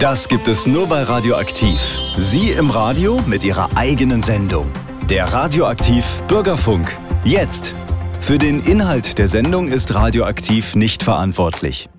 Das 0.00 0.30
gibt 0.30 0.48
es 0.48 0.66
nur 0.66 0.86
bei 0.86 1.02
Radioaktiv. 1.02 1.78
Sie 2.16 2.52
im 2.52 2.70
Radio 2.70 3.20
mit 3.26 3.44
Ihrer 3.44 3.68
eigenen 3.76 4.22
Sendung. 4.22 4.66
Der 5.10 5.30
Radioaktiv 5.30 6.06
Bürgerfunk. 6.26 6.96
Jetzt. 7.22 7.74
Für 8.18 8.38
den 8.38 8.60
Inhalt 8.60 9.18
der 9.18 9.28
Sendung 9.28 9.68
ist 9.68 9.94
Radioaktiv 9.94 10.74
nicht 10.74 11.02
verantwortlich. 11.02 11.90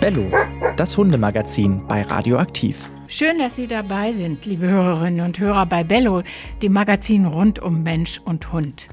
Bello, 0.00 0.30
das 0.76 0.96
Hundemagazin 0.96 1.84
bei 1.88 2.02
Radioaktiv. 2.02 2.88
Schön, 3.08 3.40
dass 3.40 3.56
Sie 3.56 3.66
dabei 3.66 4.12
sind, 4.12 4.46
liebe 4.46 4.68
Hörerinnen 4.68 5.26
und 5.26 5.40
Hörer 5.40 5.66
bei 5.66 5.82
Bello, 5.82 6.22
dem 6.62 6.72
Magazin 6.74 7.26
rund 7.26 7.58
um 7.58 7.82
Mensch 7.82 8.20
und 8.24 8.52
Hund. 8.52 8.86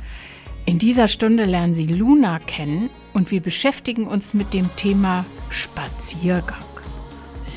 In 0.65 0.79
dieser 0.79 1.07
Stunde 1.07 1.45
lernen 1.45 1.75
Sie 1.75 1.85
Luna 1.85 2.39
kennen 2.39 2.89
und 3.13 3.29
wir 3.29 3.41
beschäftigen 3.41 4.07
uns 4.07 4.33
mit 4.33 4.55
dem 4.55 4.75
Thema 4.75 5.23
Spaziergang. 5.51 6.68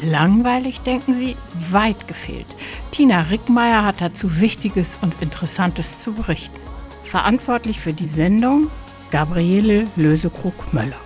Langweilig, 0.03 0.81
denken 0.81 1.15
Sie? 1.15 1.37
Weit 1.71 2.09
gefehlt. 2.09 2.47
Tina 2.91 3.21
Rickmeier 3.23 3.85
hat 3.85 4.01
dazu 4.01 4.41
Wichtiges 4.41 4.99
und 5.01 5.23
Interessantes 5.23 6.03
zu 6.03 6.13
berichten. 6.13 6.59
Verantwortlich 7.05 7.79
für 7.81 7.93
die 7.93 8.07
Sendung 8.07 8.71
Gabriele 9.11 9.87
Lösekrug-Möller. 9.97 10.97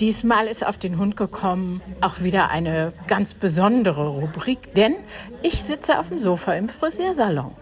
Diesmal 0.00 0.46
ist 0.46 0.64
auf 0.64 0.78
den 0.78 0.96
Hund 0.96 1.16
gekommen 1.16 1.82
auch 2.00 2.20
wieder 2.20 2.48
eine 2.48 2.94
ganz 3.06 3.34
besondere 3.34 4.08
Rubrik, 4.08 4.74
denn 4.74 4.94
ich 5.42 5.62
sitze 5.62 5.98
auf 5.98 6.08
dem 6.08 6.18
Sofa 6.18 6.54
im 6.54 6.70
Friseursalon. 6.70 7.52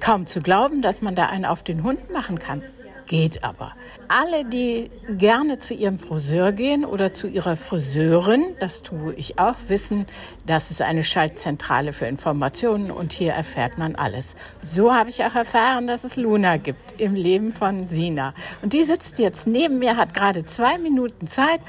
Kaum 0.00 0.26
zu 0.26 0.42
glauben, 0.42 0.82
dass 0.82 1.00
man 1.00 1.14
da 1.14 1.26
einen 1.26 1.46
auf 1.46 1.62
den 1.62 1.82
Hund 1.82 2.10
machen 2.10 2.38
kann. 2.38 2.62
Geht 3.06 3.44
aber. 3.44 3.72
Alle, 4.08 4.44
die 4.44 4.90
gerne 5.08 5.58
zu 5.58 5.74
ihrem 5.74 5.98
Friseur 5.98 6.52
gehen 6.52 6.84
oder 6.84 7.12
zu 7.12 7.26
ihrer 7.26 7.56
Friseurin, 7.56 8.56
das 8.60 8.82
tue 8.82 9.14
ich 9.14 9.38
auch, 9.38 9.56
wissen, 9.68 10.06
dass 10.46 10.70
es 10.70 10.80
eine 10.80 11.04
Schaltzentrale 11.04 11.92
für 11.92 12.06
Informationen 12.06 12.90
und 12.90 13.12
hier 13.12 13.32
erfährt 13.32 13.78
man 13.78 13.96
alles. 13.96 14.36
So 14.62 14.94
habe 14.94 15.10
ich 15.10 15.24
auch 15.24 15.34
erfahren, 15.34 15.86
dass 15.86 16.04
es 16.04 16.16
Luna 16.16 16.56
gibt 16.56 17.00
im 17.00 17.14
Leben 17.14 17.52
von 17.52 17.88
Sina. 17.88 18.34
Und 18.62 18.72
die 18.72 18.84
sitzt 18.84 19.18
jetzt 19.18 19.46
neben 19.46 19.78
mir, 19.78 19.96
hat 19.96 20.14
gerade 20.14 20.44
zwei 20.44 20.78
Minuten 20.78 21.26
Zeit 21.26 21.60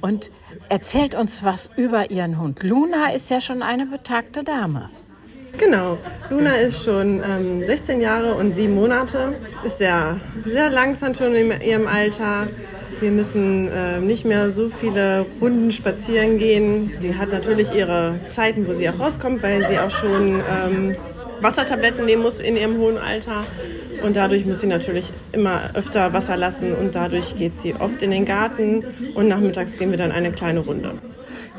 und 0.00 0.30
erzählt 0.68 1.14
uns 1.14 1.44
was 1.44 1.70
über 1.76 2.10
ihren 2.10 2.38
Hund. 2.38 2.62
Luna 2.62 3.12
ist 3.12 3.30
ja 3.30 3.40
schon 3.40 3.62
eine 3.62 3.86
betagte 3.86 4.44
Dame. 4.44 4.90
Genau. 5.58 5.98
Luna 6.28 6.56
ist 6.56 6.84
schon 6.84 7.22
ähm, 7.22 7.64
16 7.64 8.00
Jahre 8.00 8.34
und 8.34 8.54
7 8.54 8.74
Monate. 8.74 9.34
Ist 9.64 9.78
sehr, 9.78 10.20
sehr 10.44 10.70
langsam 10.70 11.14
schon 11.14 11.34
in 11.34 11.52
ihrem 11.60 11.86
Alter. 11.86 12.48
Wir 13.00 13.10
müssen 13.10 13.68
äh, 13.68 14.00
nicht 14.00 14.24
mehr 14.24 14.50
so 14.50 14.68
viele 14.68 15.26
Runden 15.40 15.72
spazieren 15.72 16.38
gehen. 16.38 16.92
Sie 17.00 17.14
hat 17.14 17.30
natürlich 17.30 17.74
ihre 17.74 18.20
Zeiten, 18.34 18.66
wo 18.66 18.74
sie 18.74 18.88
auch 18.88 18.98
rauskommt, 18.98 19.42
weil 19.42 19.66
sie 19.66 19.78
auch 19.78 19.90
schon 19.90 20.40
ähm, 20.40 20.96
Wassertabletten 21.40 22.04
nehmen 22.04 22.22
muss 22.22 22.38
in 22.38 22.56
ihrem 22.56 22.78
hohen 22.78 22.98
Alter. 22.98 23.44
Und 24.02 24.16
dadurch 24.16 24.44
muss 24.44 24.60
sie 24.60 24.66
natürlich 24.66 25.10
immer 25.32 25.70
öfter 25.74 26.12
Wasser 26.12 26.36
lassen 26.36 26.74
und 26.74 26.94
dadurch 26.94 27.36
geht 27.36 27.56
sie 27.56 27.74
oft 27.74 28.02
in 28.02 28.10
den 28.10 28.24
Garten 28.24 28.84
und 29.14 29.28
nachmittags 29.28 29.76
gehen 29.78 29.90
wir 29.90 29.98
dann 29.98 30.12
eine 30.12 30.32
kleine 30.32 30.60
Runde. 30.60 30.92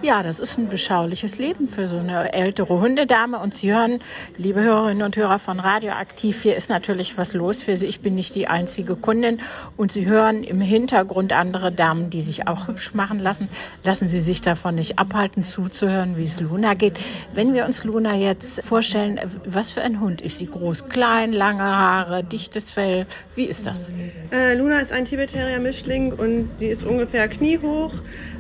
Ja, 0.04 0.22
das 0.22 0.40
ist 0.40 0.60
ein 0.60 0.70
beschauliches 0.70 1.40
Leben 1.40 1.68
für 1.68 1.90
so 1.90 1.98
eine 1.98 2.32
ältere 2.32 2.80
Hundedame. 2.80 3.40
Und 3.40 3.56
Sie 3.56 3.74
hören, 3.74 4.00
liebe 4.38 4.62
Hörerinnen 4.62 5.02
und 5.02 5.18
Hörer 5.18 5.40
von 5.40 5.60
Radioaktiv, 5.60 6.44
hier 6.44 6.56
ist 6.56 6.70
natürlich 6.70 7.18
was 7.18 7.34
los 7.34 7.64
für 7.64 7.76
Sie. 7.78 7.88
Ich 7.88 8.02
bin 8.02 8.14
nicht 8.14 8.36
die 8.36 8.48
einzige 8.48 8.96
Kundin. 8.96 9.42
Und 9.76 9.92
Sie 9.92 10.06
hören 10.06 10.44
im 10.44 10.62
Hintergrund 10.62 11.34
andere 11.34 11.72
Damen, 11.72 12.12
die 12.12 12.22
sich 12.22 12.48
auch 12.48 12.68
hübsch 12.68 12.94
machen 12.94 13.18
lassen. 13.18 13.50
Lassen 13.84 14.08
Sie 14.08 14.20
sich 14.20 14.42
davon 14.42 14.76
nicht 14.76 15.00
abhalten, 15.00 15.44
zuzuhören, 15.44 16.16
wie 16.16 16.26
es 16.26 16.40
Luna 16.40 16.76
geht. 16.76 16.94
Wenn 17.34 17.56
wir 17.56 17.66
uns 17.66 17.84
Luna 17.84 18.16
jetzt 18.16 18.64
vorstellen, 18.64 19.20
was 19.46 19.72
für 19.72 19.82
ein 19.82 20.00
Hund 20.00 20.22
ist 20.22 20.38
sie? 20.38 20.46
Groß, 20.46 20.90
klein, 20.90 21.34
lange 21.34 21.64
Haare, 21.64 22.24
dichtes 22.24 22.70
Fell. 22.70 23.08
Wie 23.36 23.46
ist 23.46 23.66
das? 23.66 23.92
Äh, 24.32 24.54
Luna 24.54 24.80
ist 24.80 24.92
ein 24.92 25.06
Tibet-Terrier-Mischling 25.06 26.14
und 26.14 26.50
die 26.60 26.68
ist 26.68 26.84
ungefähr 26.84 27.28
kniehoch 27.28 27.94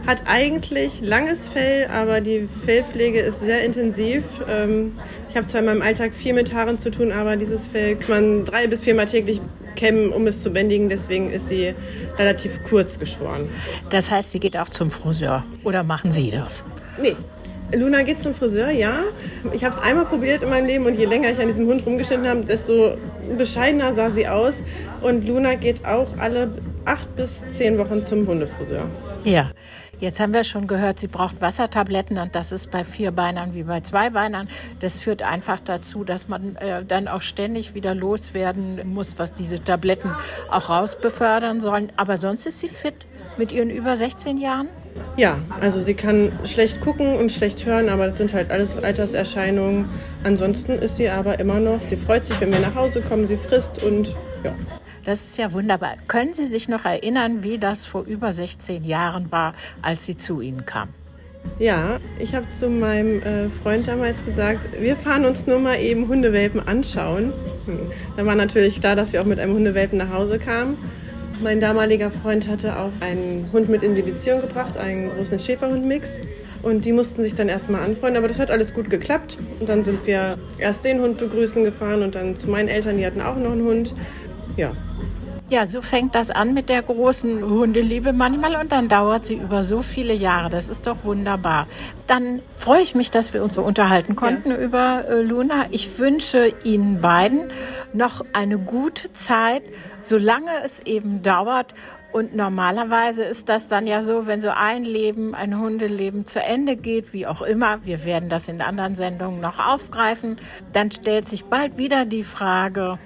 hat 0.07 0.23
eigentlich 0.25 1.01
langes 1.01 1.46
Fell, 1.47 1.87
aber 1.87 2.21
die 2.21 2.47
Fellpflege 2.65 3.19
ist 3.19 3.39
sehr 3.39 3.63
intensiv. 3.63 4.23
Ähm, 4.49 4.93
ich 5.29 5.35
habe 5.35 5.47
zwar 5.47 5.59
in 5.59 5.65
meinem 5.65 5.81
Alltag 5.81 6.13
viel 6.13 6.33
mit 6.33 6.53
Haaren 6.53 6.79
zu 6.79 6.91
tun, 6.91 7.11
aber 7.11 7.35
dieses 7.35 7.67
Fell 7.67 7.95
kann 7.95 8.09
man 8.09 8.45
drei 8.45 8.67
bis 8.67 8.81
viermal 8.81 9.05
täglich 9.05 9.41
kämmen, 9.75 10.11
um 10.11 10.27
es 10.27 10.43
zu 10.43 10.51
bändigen. 10.51 10.89
Deswegen 10.89 11.31
ist 11.31 11.49
sie 11.49 11.73
relativ 12.17 12.63
kurz 12.69 12.99
geschoren. 12.99 13.49
Das 13.89 14.09
heißt, 14.11 14.31
sie 14.31 14.39
geht 14.39 14.57
auch 14.57 14.69
zum 14.69 14.89
Friseur 14.89 15.43
oder 15.63 15.83
machen 15.83 16.11
Sie 16.11 16.31
das? 16.31 16.63
Nee, 17.01 17.15
Luna 17.75 18.03
geht 18.03 18.21
zum 18.21 18.33
Friseur, 18.33 18.69
ja. 18.69 18.99
Ich 19.51 19.63
habe 19.63 19.75
es 19.75 19.81
einmal 19.81 20.05
probiert 20.05 20.41
in 20.41 20.49
meinem 20.49 20.67
Leben 20.67 20.85
und 20.85 20.97
je 20.97 21.05
länger 21.05 21.31
ich 21.31 21.39
an 21.39 21.47
diesem 21.47 21.67
Hund 21.67 21.85
rumgeschnitten 21.85 22.27
habe, 22.27 22.41
desto 22.45 22.95
bescheidener 23.37 23.93
sah 23.93 24.09
sie 24.11 24.27
aus. 24.27 24.55
Und 25.01 25.27
Luna 25.27 25.55
geht 25.55 25.85
auch 25.85 26.07
alle 26.17 26.49
acht 26.85 27.13
bis 27.17 27.41
zehn 27.51 27.77
Wochen 27.77 28.03
zum 28.03 28.25
Hundefriseur. 28.25 28.85
Ja. 29.25 29.49
Jetzt 29.99 30.19
haben 30.19 30.31
wir 30.31 30.43
schon 30.43 30.67
gehört, 30.67 30.99
sie 30.99 31.07
braucht 31.07 31.41
Wassertabletten 31.41 32.19
und 32.19 32.35
das 32.35 32.51
ist 32.51 32.69
bei 32.69 32.83
Vierbeinern 32.83 33.55
wie 33.55 33.63
bei 33.63 33.81
Zweibeinern. 33.81 34.47
Das 34.79 34.99
führt 34.99 35.23
einfach 35.23 35.59
dazu, 35.59 36.03
dass 36.03 36.27
man 36.27 36.55
äh, 36.57 36.85
dann 36.85 37.07
auch 37.07 37.23
ständig 37.23 37.73
wieder 37.73 37.95
loswerden 37.95 38.81
muss, 38.93 39.17
was 39.17 39.33
diese 39.33 39.63
Tabletten 39.63 40.11
auch 40.51 40.69
rausbefördern 40.69 41.61
sollen. 41.61 41.91
Aber 41.97 42.17
sonst 42.17 42.45
ist 42.45 42.59
sie 42.59 42.69
fit 42.69 43.07
mit 43.37 43.51
ihren 43.51 43.71
über 43.71 43.95
16 43.95 44.37
Jahren? 44.37 44.69
Ja, 45.15 45.37
also 45.61 45.81
sie 45.81 45.95
kann 45.95 46.31
schlecht 46.43 46.79
gucken 46.81 47.15
und 47.15 47.31
schlecht 47.31 47.65
hören, 47.65 47.89
aber 47.89 48.05
das 48.05 48.17
sind 48.17 48.33
halt 48.33 48.51
alles 48.51 48.77
Alterserscheinungen. 48.77 49.89
Ansonsten 50.23 50.73
ist 50.73 50.97
sie 50.97 51.09
aber 51.09 51.39
immer 51.39 51.59
noch, 51.59 51.81
sie 51.89 51.97
freut 51.97 52.25
sich, 52.27 52.39
wenn 52.39 52.51
wir 52.51 52.59
nach 52.59 52.75
Hause 52.75 53.01
kommen, 53.01 53.25
sie 53.25 53.37
frisst 53.37 53.83
und 53.83 54.15
ja. 54.43 54.53
Das 55.07 55.21
ist 55.21 55.37
ja 55.37 55.53
wunderbar. 55.53 55.95
Können 56.09 56.33
Sie 56.33 56.47
sich 56.47 56.67
noch 56.67 56.83
erinnern, 56.83 57.41
wie 57.41 57.57
das 57.57 57.85
vor 57.85 58.03
über 58.03 58.33
16 58.33 58.83
Jahren 58.83 59.31
war, 59.31 59.53
als 59.81 60.03
Sie 60.03 60.17
zu 60.17 60.41
Ihnen 60.41 60.65
kam? 60.65 60.89
Ja, 61.59 62.01
ich 62.19 62.35
habe 62.35 62.49
zu 62.49 62.69
meinem 62.69 63.21
äh, 63.21 63.47
Freund 63.63 63.87
damals 63.87 64.17
gesagt, 64.25 64.67
wir 64.77 64.97
fahren 64.97 65.23
uns 65.23 65.47
nur 65.47 65.59
mal 65.59 65.79
eben 65.79 66.09
Hundewelpen 66.09 66.59
anschauen. 66.59 67.31
Hm. 67.67 67.79
Dann 68.17 68.25
war 68.25 68.35
natürlich 68.35 68.81
klar, 68.81 68.97
dass 68.97 69.13
wir 69.13 69.21
auch 69.21 69.25
mit 69.25 69.39
einem 69.39 69.53
Hundewelpen 69.53 69.97
nach 69.97 70.11
Hause 70.11 70.39
kamen. 70.39 70.77
Mein 71.41 71.61
damaliger 71.61 72.11
Freund 72.11 72.49
hatte 72.49 72.77
auch 72.77 72.91
einen 72.99 73.47
Hund 73.53 73.69
mit 73.69 73.83
in 73.83 73.95
die 73.95 74.01
Beziehung 74.01 74.41
gebracht, 74.41 74.75
einen 74.75 75.09
großen 75.09 75.39
Schäferhund-Mix. 75.39 76.19
Und 76.63 76.83
die 76.83 76.91
mussten 76.91 77.23
sich 77.23 77.33
dann 77.33 77.47
erstmal 77.47 77.81
anfreunden, 77.81 78.17
aber 78.17 78.27
das 78.27 78.39
hat 78.39 78.51
alles 78.51 78.73
gut 78.73 78.89
geklappt. 78.89 79.37
Und 79.61 79.69
dann 79.69 79.85
sind 79.85 80.05
wir 80.05 80.37
erst 80.57 80.83
den 80.83 80.99
Hund 80.99 81.17
begrüßen 81.17 81.63
gefahren 81.63 82.03
und 82.03 82.15
dann 82.15 82.35
zu 82.35 82.49
meinen 82.49 82.67
Eltern, 82.67 82.97
die 82.97 83.05
hatten 83.05 83.21
auch 83.21 83.37
noch 83.37 83.53
einen 83.53 83.63
Hund. 83.63 83.93
Ja, 84.57 84.73
ja, 85.49 85.65
so 85.65 85.81
fängt 85.81 86.13
das 86.13 86.29
an 86.29 86.53
mit 86.53 86.67
der 86.67 86.81
großen 86.81 87.41
Hundeliebe 87.41 88.11
manchmal 88.11 88.57
und 88.57 88.73
dann 88.73 88.89
dauert 88.89 89.25
sie 89.25 89.35
über 89.35 89.63
so 89.63 89.81
viele 89.81 90.13
Jahre. 90.13 90.49
Das 90.49 90.67
ist 90.67 90.87
doch 90.87 91.05
wunderbar. 91.05 91.67
Dann 92.05 92.41
freue 92.57 92.81
ich 92.81 92.95
mich, 92.95 93.11
dass 93.11 93.33
wir 93.33 93.41
uns 93.41 93.53
so 93.53 93.61
unterhalten 93.61 94.17
konnten 94.17 94.51
ja. 94.51 94.57
über 94.57 95.05
äh, 95.07 95.21
Luna. 95.21 95.67
Ich 95.71 95.99
wünsche 95.99 96.53
Ihnen 96.65 96.99
beiden 96.99 97.49
noch 97.93 98.25
eine 98.33 98.59
gute 98.59 99.13
Zeit, 99.13 99.63
solange 100.01 100.51
es 100.65 100.81
eben 100.81 101.23
dauert. 101.23 101.73
Und 102.11 102.35
normalerweise 102.35 103.23
ist 103.23 103.47
das 103.47 103.69
dann 103.69 103.87
ja 103.87 104.01
so, 104.01 104.27
wenn 104.27 104.41
so 104.41 104.49
ein 104.49 104.83
Leben, 104.83 105.33
ein 105.33 105.57
Hundeleben 105.57 106.25
zu 106.25 106.41
Ende 106.41 106.75
geht, 106.75 107.13
wie 107.13 107.25
auch 107.25 107.41
immer, 107.41 107.85
wir 107.85 108.03
werden 108.03 108.27
das 108.27 108.49
in 108.49 108.59
anderen 108.61 108.95
Sendungen 108.95 109.39
noch 109.39 109.65
aufgreifen, 109.65 110.35
dann 110.73 110.91
stellt 110.91 111.25
sich 111.25 111.45
bald 111.45 111.77
wieder 111.77 112.03
die 112.03 112.23
Frage, 112.23 112.99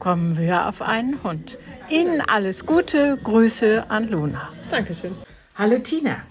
kommen 0.00 0.38
wir 0.38 0.66
auf 0.66 0.82
einen 0.82 1.22
Hund. 1.22 1.58
Ihnen 1.88 2.20
alles 2.22 2.66
Gute, 2.66 3.18
Grüße 3.22 3.88
an 3.88 4.08
Luna. 4.08 4.48
Dankeschön. 4.70 5.14
Hallo 5.54 5.78
Tina. 5.78 6.22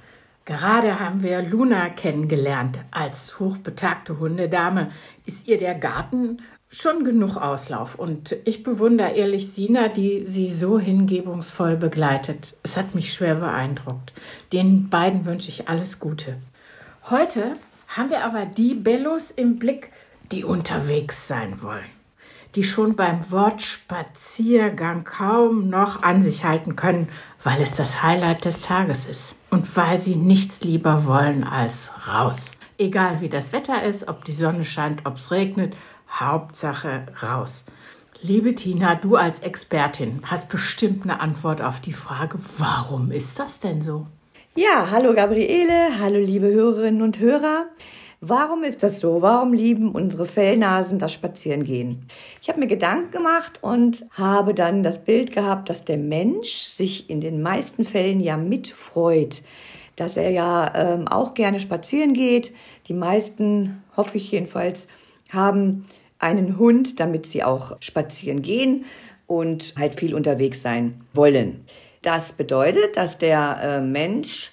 Gerade 0.44 1.00
haben 1.00 1.22
wir 1.22 1.44
Luna 1.44 1.90
kennengelernt. 1.90 2.79
Als 2.90 3.40
hochbetagte 3.40 4.20
Hundedame 4.20 4.91
ist 5.26 5.47
ihr 5.47 5.59
der 5.59 5.76
Garten 5.76 6.41
schon 6.72 7.03
genug 7.03 7.38
Auslauf. 7.38 7.96
Und 7.96 8.35
ich 8.46 8.64
bewundere 8.64 9.11
ehrlich 9.11 9.52
Sina, 9.52 9.88
die 9.88 10.26
sie 10.26 10.52
so 10.52 10.79
hingebungsvoll 10.79 11.78
begleitet. 11.78 12.55
Es 12.64 12.78
hat 12.78 12.96
mich 12.96 13.14
schwer 13.14 13.35
beeindruckt. 13.35 14.14
Den 14.52 14.90
beiden 14.90 15.26
wünsche 15.26 15.49
ich 15.49 15.70
alles 15.70 15.99
Gute. 15.99 16.38
Heute 17.09 17.55
haben 17.88 18.09
wir 18.09 18.26
aber 18.26 18.47
die 18.47 18.73
Bellos 18.73 19.29
im 19.29 19.59
Blick, 19.59 19.91
die 20.32 20.43
unterwegs 20.43 21.28
sein 21.28 21.61
wollen 21.61 21.98
die 22.55 22.63
schon 22.63 22.96
beim 22.96 23.31
Wort 23.31 23.61
Spaziergang 23.61 25.03
kaum 25.03 25.69
noch 25.69 26.01
an 26.01 26.23
sich 26.23 26.46
halten 26.46 26.75
können, 26.75 27.09
weil 27.43 27.61
es 27.61 27.75
das 27.75 28.01
Highlight 28.01 28.46
des 28.46 28.63
Tages 28.63 29.05
ist 29.05 29.35
und 29.49 29.75
weil 29.78 29.99
sie 29.99 30.16
nichts 30.16 30.61
lieber 30.61 31.05
wollen 31.05 31.43
als 31.43 31.91
raus. 32.07 32.59
Egal 32.78 33.22
wie 33.22 33.29
das 33.29 33.53
Wetter 33.53 33.84
ist, 33.84 34.07
ob 34.07 34.25
die 34.25 34.34
Sonne 34.34 34.66
scheint, 34.66 35.05
ob 35.05 35.17
es 35.17 35.31
regnet, 35.31 35.75
Hauptsache 36.09 37.07
raus. 37.22 37.66
Liebe 38.22 38.55
Tina, 38.55 38.95
du 38.95 39.16
als 39.16 39.40
Expertin 39.40 40.22
hast 40.25 40.49
bestimmt 40.49 41.03
eine 41.03 41.22
Antwort 41.22 41.61
auf 41.61 41.79
die 41.79 41.93
Frage, 41.93 42.37
warum 42.57 43.11
ist 43.11 43.40
das 43.40 43.59
denn 43.59 43.81
so? 43.81 44.07
Ja, 44.55 44.87
hallo 44.91 45.13
Gabriele, 45.13 45.99
hallo 46.02 46.19
liebe 46.19 46.47
Hörerinnen 46.47 47.02
und 47.02 47.19
Hörer. 47.19 47.67
Warum 48.21 48.63
ist 48.66 48.83
das 48.83 48.99
so? 48.99 49.21
Warum 49.21 49.53
lieben 49.53 49.93
unsere 49.93 50.25
Fellnasen 50.25 50.99
das 50.99 51.13
Spazierengehen? 51.13 52.05
Ich 52.41 52.49
habe 52.49 52.59
mir 52.59 52.67
Gedanken 52.67 53.11
gemacht 53.11 53.59
und 53.61 54.05
habe 54.11 54.53
dann 54.53 54.83
das 54.83 54.99
Bild 54.99 55.31
gehabt, 55.31 55.69
dass 55.69 55.85
der 55.85 55.97
Mensch 55.97 56.49
sich 56.49 57.09
in 57.09 57.21
den 57.21 57.41
meisten 57.41 57.85
Fällen 57.85 58.19
ja 58.19 58.35
mitfreut, 58.35 59.41
dass 59.95 60.17
er 60.17 60.31
ja 60.31 60.73
ähm, 60.75 61.07
auch 61.07 61.33
gerne 61.33 61.61
spazieren 61.61 62.11
geht. 62.11 62.53
Die 62.89 62.93
meisten, 62.93 63.81
hoffe 63.95 64.17
ich 64.17 64.29
jedenfalls, 64.31 64.87
haben 65.31 65.85
einen 66.19 66.59
Hund, 66.59 66.99
damit 66.99 67.25
sie 67.25 67.45
auch 67.45 67.77
spazieren 67.79 68.41
gehen 68.41 68.83
und 69.27 69.75
halt 69.77 69.97
viel 69.97 70.13
unterwegs 70.13 70.61
sein 70.61 70.99
wollen. 71.13 71.63
Das 72.01 72.33
bedeutet, 72.33 72.97
dass 72.97 73.17
der 73.17 73.59
äh, 73.61 73.81
Mensch 73.81 74.51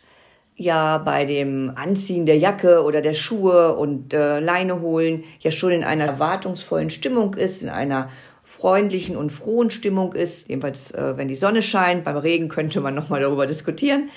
ja 0.56 0.98
bei 0.98 1.24
dem 1.24 1.72
Anziehen 1.74 2.26
der 2.26 2.38
Jacke 2.38 2.82
oder 2.82 3.00
der 3.00 3.14
Schuhe 3.14 3.76
und 3.76 4.12
äh, 4.14 4.40
Leine 4.40 4.80
holen 4.80 5.24
ja 5.40 5.50
schon 5.50 5.70
in 5.70 5.84
einer 5.84 6.06
erwartungsvollen 6.06 6.90
Stimmung 6.90 7.34
ist, 7.34 7.62
in 7.62 7.68
einer 7.68 8.08
freundlichen 8.42 9.16
und 9.16 9.30
frohen 9.30 9.70
Stimmung 9.70 10.14
ist, 10.14 10.48
jedenfalls 10.48 10.92
äh, 10.92 11.16
wenn 11.16 11.28
die 11.28 11.34
Sonne 11.34 11.62
scheint. 11.62 12.04
Beim 12.04 12.16
Regen 12.16 12.48
könnte 12.48 12.80
man 12.80 12.94
noch 12.94 13.10
mal 13.10 13.20
darüber 13.20 13.46
diskutieren. 13.46 14.10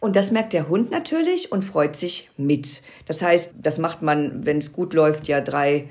Und 0.00 0.14
das 0.14 0.30
merkt 0.30 0.52
der 0.52 0.68
Hund 0.68 0.90
natürlich 0.90 1.50
und 1.50 1.64
freut 1.64 1.96
sich 1.96 2.30
mit. 2.36 2.82
Das 3.06 3.22
heißt, 3.22 3.54
das 3.60 3.78
macht 3.78 4.02
man, 4.02 4.46
wenn 4.46 4.58
es 4.58 4.72
gut 4.72 4.94
läuft, 4.94 5.26
ja 5.26 5.40
drei 5.40 5.88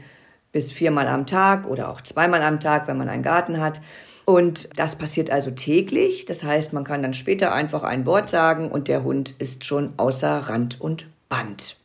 bis 0.52 0.72
viermal 0.72 1.08
am 1.08 1.26
Tag 1.26 1.68
oder 1.68 1.90
auch 1.90 2.02
zweimal 2.02 2.42
am 2.42 2.60
Tag, 2.60 2.88
wenn 2.88 2.98
man 2.98 3.10
einen 3.10 3.24
Garten 3.24 3.60
hat. 3.60 3.82
Und 4.30 4.68
das 4.76 4.98
passiert 4.98 5.30
also 5.30 5.52
täglich. 5.52 6.26
Das 6.26 6.44
heißt, 6.44 6.74
man 6.74 6.84
kann 6.84 7.02
dann 7.02 7.14
später 7.14 7.54
einfach 7.54 7.84
ein 7.84 8.06
Wort 8.06 8.30
sagen 8.30 8.70
und 8.70 8.90
der 8.90 9.06
Hund 9.06 9.34
ist 9.40 9.64
schon 9.64 9.94
außer 9.96 10.50
Rand 10.50 10.82
und 10.82 11.08
Band. 11.30 11.78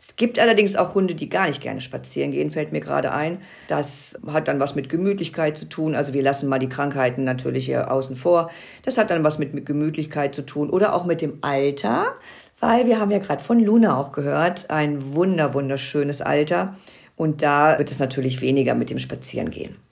Es 0.00 0.16
gibt 0.16 0.40
allerdings 0.40 0.74
auch 0.74 0.96
Hunde, 0.96 1.14
die 1.14 1.28
gar 1.28 1.46
nicht 1.46 1.60
gerne 1.60 1.80
spazieren 1.80 2.32
gehen, 2.32 2.50
fällt 2.50 2.72
mir 2.72 2.80
gerade 2.80 3.12
ein. 3.12 3.38
Das 3.68 4.18
hat 4.26 4.48
dann 4.48 4.58
was 4.58 4.74
mit 4.74 4.88
Gemütlichkeit 4.88 5.56
zu 5.56 5.68
tun. 5.68 5.94
Also 5.94 6.12
wir 6.12 6.22
lassen 6.22 6.48
mal 6.48 6.58
die 6.58 6.68
Krankheiten 6.68 7.22
natürlich 7.22 7.66
hier 7.66 7.88
außen 7.88 8.16
vor. 8.16 8.50
Das 8.82 8.98
hat 8.98 9.10
dann 9.10 9.22
was 9.22 9.38
mit, 9.38 9.64
Gemütlichkeit 9.64 10.34
zu 10.34 10.42
tun 10.42 10.70
oder 10.70 10.92
auch 10.92 11.04
mit 11.06 11.22
dem 11.22 11.38
Alter, 11.42 12.14
weil 12.58 12.86
wir 12.86 12.98
haben 12.98 13.12
ja 13.12 13.18
gerade 13.18 13.44
von 13.44 13.60
Luna 13.60 13.96
auch 13.96 14.10
gehört, 14.10 14.70
ein 14.70 15.14
wunder 15.14 15.54
wunderschönes 15.54 16.20
Alter. 16.20 16.76
Und 17.14 17.42
da 17.42 17.78
wird 17.78 17.92
es 17.92 18.00
natürlich 18.00 18.40
weniger 18.40 18.74
mit 18.74 18.90
dem 18.90 18.98
Spazierengehen. 18.98 19.85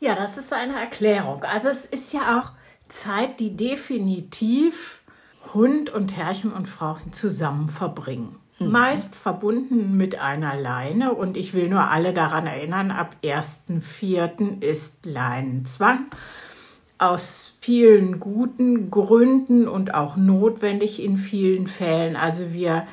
Ja, 0.00 0.14
das 0.14 0.38
ist 0.38 0.52
eine 0.52 0.78
Erklärung. 0.78 1.44
Also 1.44 1.68
es 1.68 1.84
ist 1.84 2.12
ja 2.12 2.38
auch 2.38 2.52
Zeit, 2.88 3.40
die 3.40 3.56
definitiv 3.56 5.02
Hund 5.54 5.90
und 5.90 6.16
Herrchen 6.16 6.52
und 6.52 6.68
Frauchen 6.68 7.12
zusammen 7.12 7.68
verbringen. 7.68 8.36
Mhm. 8.58 8.70
Meist 8.70 9.16
verbunden 9.16 9.96
mit 9.96 10.18
einer 10.18 10.56
Leine 10.56 11.14
und 11.14 11.36
ich 11.36 11.54
will 11.54 11.68
nur 11.68 11.90
alle 11.90 12.12
daran 12.12 12.46
erinnern, 12.46 12.90
ab 12.90 13.16
1.4. 13.22 14.62
ist 14.62 15.04
Leinenzwang. 15.06 16.06
Aus 16.98 17.56
vielen 17.60 18.18
guten 18.18 18.90
Gründen 18.90 19.68
und 19.68 19.94
auch 19.94 20.16
notwendig 20.16 21.02
in 21.02 21.16
vielen 21.16 21.68
Fällen. 21.68 22.16
Also 22.16 22.52
wir 22.52 22.86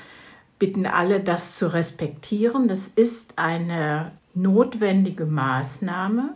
bitten 0.60 0.86
alle, 0.86 1.20
das 1.20 1.56
zu 1.56 1.74
respektieren. 1.74 2.68
Das 2.68 2.88
ist 2.88 3.40
eine 3.40 4.12
notwendige 4.36 5.26
Maßnahme. 5.26 6.36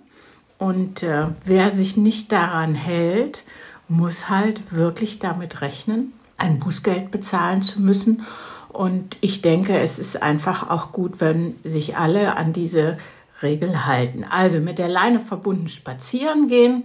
Und 0.60 1.04
äh, 1.04 1.28
wer 1.46 1.72
sich 1.72 1.98
nicht 1.98 2.32
daran 2.32 2.76
hält, 2.76 3.46
muss 3.88 4.30
halt 4.30 4.72
wirklich 4.72 5.18
damit 5.18 5.62
rechnen, 5.62 6.14
ein 6.38 6.60
Bußgeld 6.60 7.10
bezahlen 7.10 7.64
zu 7.64 7.82
müssen. 7.82 8.26
Und 8.68 9.18
ich 9.22 9.42
denke, 9.42 9.80
es 9.80 9.98
ist 9.98 10.22
einfach 10.22 10.70
auch 10.70 10.92
gut, 10.92 11.20
wenn 11.20 11.56
sich 11.64 11.98
alle 11.98 12.36
an 12.36 12.54
diese 12.54 12.98
Regel 13.42 13.86
halten. 13.86 14.26
Also 14.30 14.60
mit 14.60 14.78
der 14.78 14.90
Leine 14.90 15.22
verbunden 15.22 15.70
spazieren 15.70 16.48
gehen, 16.48 16.84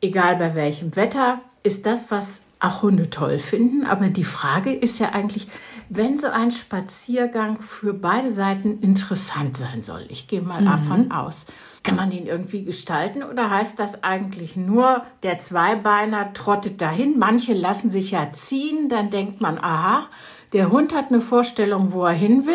egal 0.00 0.36
bei 0.36 0.54
welchem 0.54 0.94
Wetter, 0.94 1.40
ist 1.62 1.86
das, 1.86 2.10
was 2.10 2.52
auch 2.60 2.82
Hunde 2.82 3.10
toll 3.10 3.38
finden. 3.38 3.86
Aber 3.86 4.08
die 4.08 4.24
Frage 4.24 4.72
ist 4.72 4.98
ja 4.98 5.10
eigentlich, 5.10 5.48
wenn 5.88 6.18
so 6.18 6.28
ein 6.28 6.50
Spaziergang 6.50 7.60
für 7.60 7.94
beide 7.94 8.30
Seiten 8.30 8.80
interessant 8.80 9.56
sein 9.56 9.82
soll, 9.82 10.06
ich 10.10 10.28
gehe 10.28 10.42
mal 10.42 10.60
mhm. 10.60 10.66
davon 10.66 11.10
aus, 11.10 11.46
kann 11.82 11.96
man 11.96 12.12
ihn 12.12 12.26
irgendwie 12.26 12.64
gestalten 12.64 13.22
oder 13.22 13.50
heißt 13.50 13.78
das 13.78 14.02
eigentlich 14.02 14.56
nur, 14.56 15.04
der 15.22 15.38
Zweibeiner 15.38 16.32
trottet 16.32 16.80
dahin? 16.80 17.18
Manche 17.18 17.54
lassen 17.54 17.90
sich 17.90 18.10
ja 18.10 18.32
ziehen, 18.32 18.88
dann 18.88 19.10
denkt 19.10 19.40
man, 19.40 19.58
aha, 19.58 20.08
der 20.52 20.70
Hund 20.70 20.94
hat 20.94 21.10
eine 21.10 21.20
Vorstellung, 21.20 21.92
wo 21.92 22.04
er 22.04 22.12
hin 22.12 22.46
will. 22.46 22.54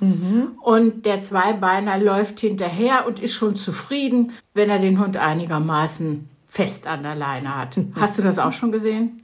Mhm. 0.00 0.58
Und 0.60 1.06
der 1.06 1.20
Zweibeiner 1.20 1.98
läuft 1.98 2.40
hinterher 2.40 3.06
und 3.06 3.20
ist 3.20 3.34
schon 3.34 3.56
zufrieden, 3.56 4.32
wenn 4.52 4.68
er 4.68 4.78
den 4.78 4.98
Hund 4.98 5.16
einigermaßen 5.16 6.28
fest 6.48 6.86
an 6.86 7.02
der 7.02 7.14
Leine 7.14 7.56
hat. 7.56 7.76
Hast 7.94 8.18
du 8.18 8.22
das 8.22 8.38
auch 8.38 8.52
schon 8.52 8.72
gesehen? 8.72 9.22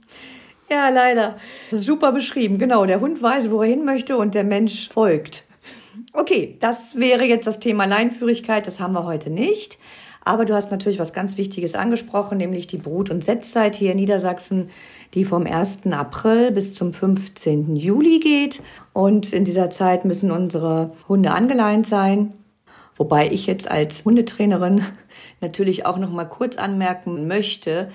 Ja, 0.69 0.89
leider. 0.89 1.37
Super 1.71 2.11
beschrieben. 2.11 2.59
Genau, 2.59 2.85
der 2.85 3.01
Hund 3.01 3.21
weiß, 3.21 3.51
wo 3.51 3.61
er 3.61 3.69
hin 3.69 3.85
möchte 3.85 4.17
und 4.17 4.35
der 4.35 4.43
Mensch 4.43 4.89
folgt. 4.89 5.45
Okay, 6.13 6.57
das 6.59 6.95
wäre 6.95 7.25
jetzt 7.25 7.47
das 7.47 7.59
Thema 7.59 7.85
Leinführigkeit. 7.85 8.67
Das 8.67 8.79
haben 8.79 8.93
wir 8.93 9.05
heute 9.05 9.29
nicht. 9.29 9.77
Aber 10.23 10.45
du 10.45 10.53
hast 10.53 10.69
natürlich 10.69 10.99
was 10.99 11.13
ganz 11.13 11.37
Wichtiges 11.37 11.75
angesprochen, 11.75 12.37
nämlich 12.37 12.67
die 12.67 12.77
Brut- 12.77 13.09
und 13.09 13.23
Setzzeit 13.23 13.75
hier 13.75 13.91
in 13.91 13.97
Niedersachsen, 13.97 14.69
die 15.13 15.25
vom 15.25 15.45
1. 15.45 15.87
April 15.91 16.51
bis 16.51 16.73
zum 16.73 16.93
15. 16.93 17.75
Juli 17.75 18.19
geht. 18.19 18.61
Und 18.93 19.33
in 19.33 19.45
dieser 19.45 19.69
Zeit 19.69 20.05
müssen 20.05 20.31
unsere 20.31 20.91
Hunde 21.07 21.31
angeleint 21.31 21.87
sein. 21.87 22.33
Wobei 22.97 23.29
ich 23.29 23.47
jetzt 23.47 23.69
als 23.71 24.03
Hundetrainerin 24.03 24.83
natürlich 25.41 25.85
auch 25.85 25.97
noch 25.97 26.11
mal 26.11 26.25
kurz 26.25 26.57
anmerken 26.57 27.27
möchte, 27.27 27.89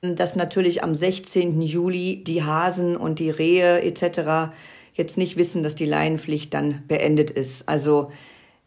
dass 0.00 0.34
natürlich 0.34 0.82
am 0.82 0.94
16. 0.94 1.60
Juli 1.60 2.22
die 2.24 2.42
Hasen 2.42 2.96
und 2.96 3.18
die 3.18 3.30
Rehe 3.30 3.82
etc 3.82 4.50
jetzt 4.96 5.18
nicht 5.18 5.36
wissen, 5.36 5.62
dass 5.62 5.74
die 5.74 5.86
Leinenpflicht 5.86 6.52
dann 6.54 6.82
beendet 6.88 7.30
ist. 7.30 7.68
Also 7.68 8.10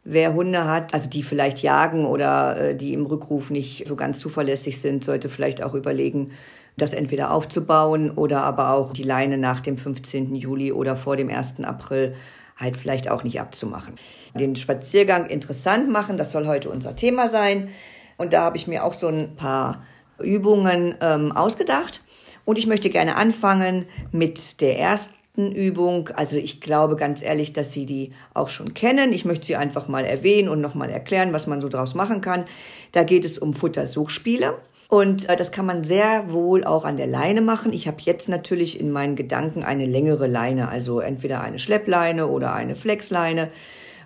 wer 0.03 0.33
Hunde 0.33 0.65
hat, 0.65 0.93
also 0.93 1.09
die 1.09 1.23
vielleicht 1.23 1.59
jagen 1.61 2.05
oder 2.05 2.57
äh, 2.57 2.75
die 2.75 2.93
im 2.93 3.05
Rückruf 3.05 3.49
nicht 3.49 3.87
so 3.87 3.95
ganz 3.95 4.19
zuverlässig 4.19 4.79
sind, 4.79 5.03
sollte 5.03 5.29
vielleicht 5.29 5.61
auch 5.61 5.73
überlegen, 5.73 6.31
das 6.77 6.93
entweder 6.93 7.31
aufzubauen 7.31 8.11
oder 8.11 8.43
aber 8.43 8.71
auch 8.71 8.93
die 8.93 9.03
Leine 9.03 9.37
nach 9.37 9.59
dem 9.59 9.77
15. 9.77 10.35
Juli 10.35 10.71
oder 10.71 10.95
vor 10.95 11.17
dem 11.17 11.29
1. 11.29 11.61
April 11.63 12.15
halt 12.55 12.77
vielleicht 12.77 13.09
auch 13.09 13.23
nicht 13.23 13.39
abzumachen. 13.39 13.95
Den 14.33 14.55
Spaziergang 14.55 15.27
interessant 15.27 15.89
machen, 15.89 16.17
das 16.17 16.31
soll 16.31 16.47
heute 16.47 16.69
unser 16.69 16.95
Thema 16.95 17.27
sein. 17.27 17.69
Und 18.17 18.33
da 18.33 18.41
habe 18.41 18.57
ich 18.57 18.67
mir 18.67 18.83
auch 18.83 18.93
so 18.93 19.07
ein 19.07 19.35
paar 19.35 19.83
Übungen 20.19 20.95
ähm, 21.01 21.31
ausgedacht. 21.31 22.01
Und 22.45 22.57
ich 22.57 22.67
möchte 22.67 22.89
gerne 22.89 23.15
anfangen 23.15 23.85
mit 24.11 24.61
der 24.61 24.77
ersten 24.79 25.18
Übung. 25.51 26.09
Also 26.15 26.37
ich 26.37 26.61
glaube 26.61 26.95
ganz 26.95 27.21
ehrlich, 27.21 27.53
dass 27.53 27.71
Sie 27.71 27.85
die 27.85 28.11
auch 28.33 28.49
schon 28.49 28.73
kennen. 28.73 29.13
Ich 29.13 29.25
möchte 29.25 29.47
sie 29.47 29.55
einfach 29.55 29.87
mal 29.87 30.05
erwähnen 30.05 30.49
und 30.49 30.61
nochmal 30.61 30.89
erklären, 30.89 31.33
was 31.33 31.47
man 31.47 31.61
so 31.61 31.69
draus 31.69 31.95
machen 31.95 32.21
kann. 32.21 32.45
Da 32.91 33.03
geht 33.03 33.25
es 33.25 33.37
um 33.37 33.53
Futtersuchspiele. 33.53 34.55
Und 34.89 35.29
äh, 35.29 35.35
das 35.35 35.51
kann 35.51 35.65
man 35.65 35.83
sehr 35.83 36.31
wohl 36.31 36.63
auch 36.63 36.83
an 36.83 36.97
der 36.97 37.07
Leine 37.07 37.41
machen. 37.41 37.73
Ich 37.73 37.87
habe 37.87 37.97
jetzt 38.01 38.27
natürlich 38.27 38.79
in 38.79 38.91
meinen 38.91 39.15
Gedanken 39.15 39.63
eine 39.63 39.85
längere 39.85 40.27
Leine, 40.27 40.67
also 40.67 40.99
entweder 40.99 41.41
eine 41.41 41.59
Schleppleine 41.59 42.27
oder 42.27 42.53
eine 42.53 42.75
Flexleine. 42.75 43.49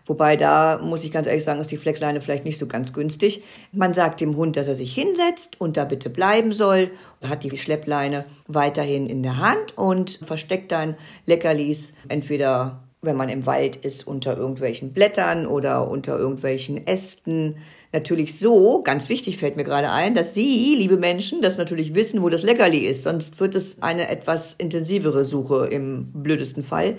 Wobei 0.06 0.36
da 0.36 0.80
muss 0.84 1.04
ich 1.04 1.12
ganz 1.12 1.28
ehrlich 1.28 1.44
sagen, 1.44 1.62
ist 1.62 1.72
die 1.72 1.78
Flexleine 1.78 2.20
vielleicht 2.20 2.44
nicht 2.44 2.58
so 2.58 2.68
ganz 2.68 2.92
günstig. 2.92 3.44
Man 3.72 3.94
sagt 3.94 4.20
dem 4.20 4.36
Hund, 4.36 4.58
dass 4.58 4.68
er 4.68 4.76
sich 4.76 4.94
hinsetzt 4.94 5.62
und 5.62 5.78
da 5.78 5.86
bitte 5.86 6.10
bleiben 6.10 6.52
soll. 6.52 6.92
Hat 7.26 7.44
die 7.44 7.58
Schleppleine 7.58 8.26
weiterhin 8.48 9.08
in 9.08 9.24
der 9.24 9.38
Hand 9.38 9.78
und 9.78 10.20
versteckt 10.24 10.72
dann 10.72 10.96
Leckerlis 11.26 11.94
entweder 12.10 12.84
wenn 13.04 13.18
man 13.18 13.30
im 13.30 13.46
Wald 13.46 13.76
ist, 13.76 14.08
unter 14.08 14.38
irgendwelchen 14.38 14.94
Blättern 14.94 15.46
oder 15.46 15.90
unter 15.90 16.18
irgendwelchen 16.18 16.88
Ästen. 16.88 17.58
Natürlich 17.92 18.40
so, 18.40 18.82
ganz 18.82 19.10
wichtig 19.10 19.38
fällt 19.38 19.58
mir 19.58 19.66
gerade 19.66 19.92
ein, 19.92 20.16
dass 20.16 20.34
Sie, 20.34 20.74
liebe 20.76 20.98
Menschen, 20.98 21.42
das 21.42 21.58
natürlich 21.58 21.94
wissen, 21.94 22.22
wo 22.24 22.30
das 22.30 22.44
Leckerli 22.44 22.88
ist. 22.88 23.04
Sonst 23.04 23.40
wird 23.40 23.56
es 23.56 23.82
eine 23.84 24.08
etwas 24.08 24.54
intensivere 24.54 25.26
Suche 25.26 25.68
im 25.68 26.12
blödesten 26.14 26.64
Fall. 26.64 26.96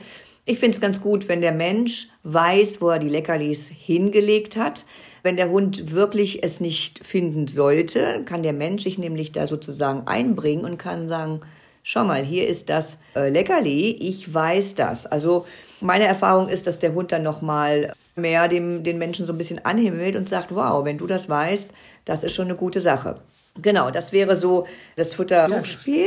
Ich 0.46 0.58
finde 0.58 0.74
es 0.74 0.80
ganz 0.80 1.00
gut, 1.00 1.28
wenn 1.28 1.40
der 1.40 1.52
Mensch 1.52 2.08
weiß, 2.22 2.80
wo 2.80 2.90
er 2.90 2.98
die 2.98 3.08
Leckerlis 3.08 3.68
hingelegt 3.68 4.56
hat. 4.56 4.84
Wenn 5.22 5.36
der 5.36 5.48
Hund 5.48 5.92
wirklich 5.92 6.42
es 6.42 6.60
nicht 6.60 7.04
finden 7.04 7.46
sollte, 7.46 8.22
kann 8.26 8.42
der 8.42 8.52
Mensch 8.52 8.82
sich 8.82 8.98
nämlich 8.98 9.32
da 9.32 9.46
sozusagen 9.46 10.06
einbringen 10.06 10.66
und 10.66 10.76
kann 10.76 11.08
sagen, 11.08 11.40
schau 11.82 12.04
mal, 12.04 12.22
hier 12.22 12.46
ist 12.46 12.68
das 12.68 12.98
äh, 13.16 13.30
Leckerli, 13.30 13.92
ich 13.92 14.32
weiß 14.32 14.74
das. 14.74 15.06
Also 15.06 15.46
meine 15.80 16.04
Erfahrung 16.04 16.48
ist, 16.48 16.66
dass 16.66 16.78
der 16.78 16.92
Hund 16.92 17.10
dann 17.10 17.22
nochmal 17.22 17.94
mehr 18.14 18.46
dem, 18.48 18.82
den 18.82 18.98
Menschen 18.98 19.24
so 19.24 19.32
ein 19.32 19.38
bisschen 19.38 19.64
anhimmelt 19.64 20.14
und 20.14 20.28
sagt, 20.28 20.54
wow, 20.54 20.84
wenn 20.84 20.98
du 20.98 21.06
das 21.06 21.26
weißt, 21.28 21.70
das 22.04 22.22
ist 22.22 22.34
schon 22.34 22.48
eine 22.48 22.56
gute 22.56 22.82
Sache. 22.82 23.16
Genau, 23.62 23.90
das 23.90 24.12
wäre 24.12 24.36
so 24.36 24.66
das 24.96 25.14
Futterspiel. 25.14 26.06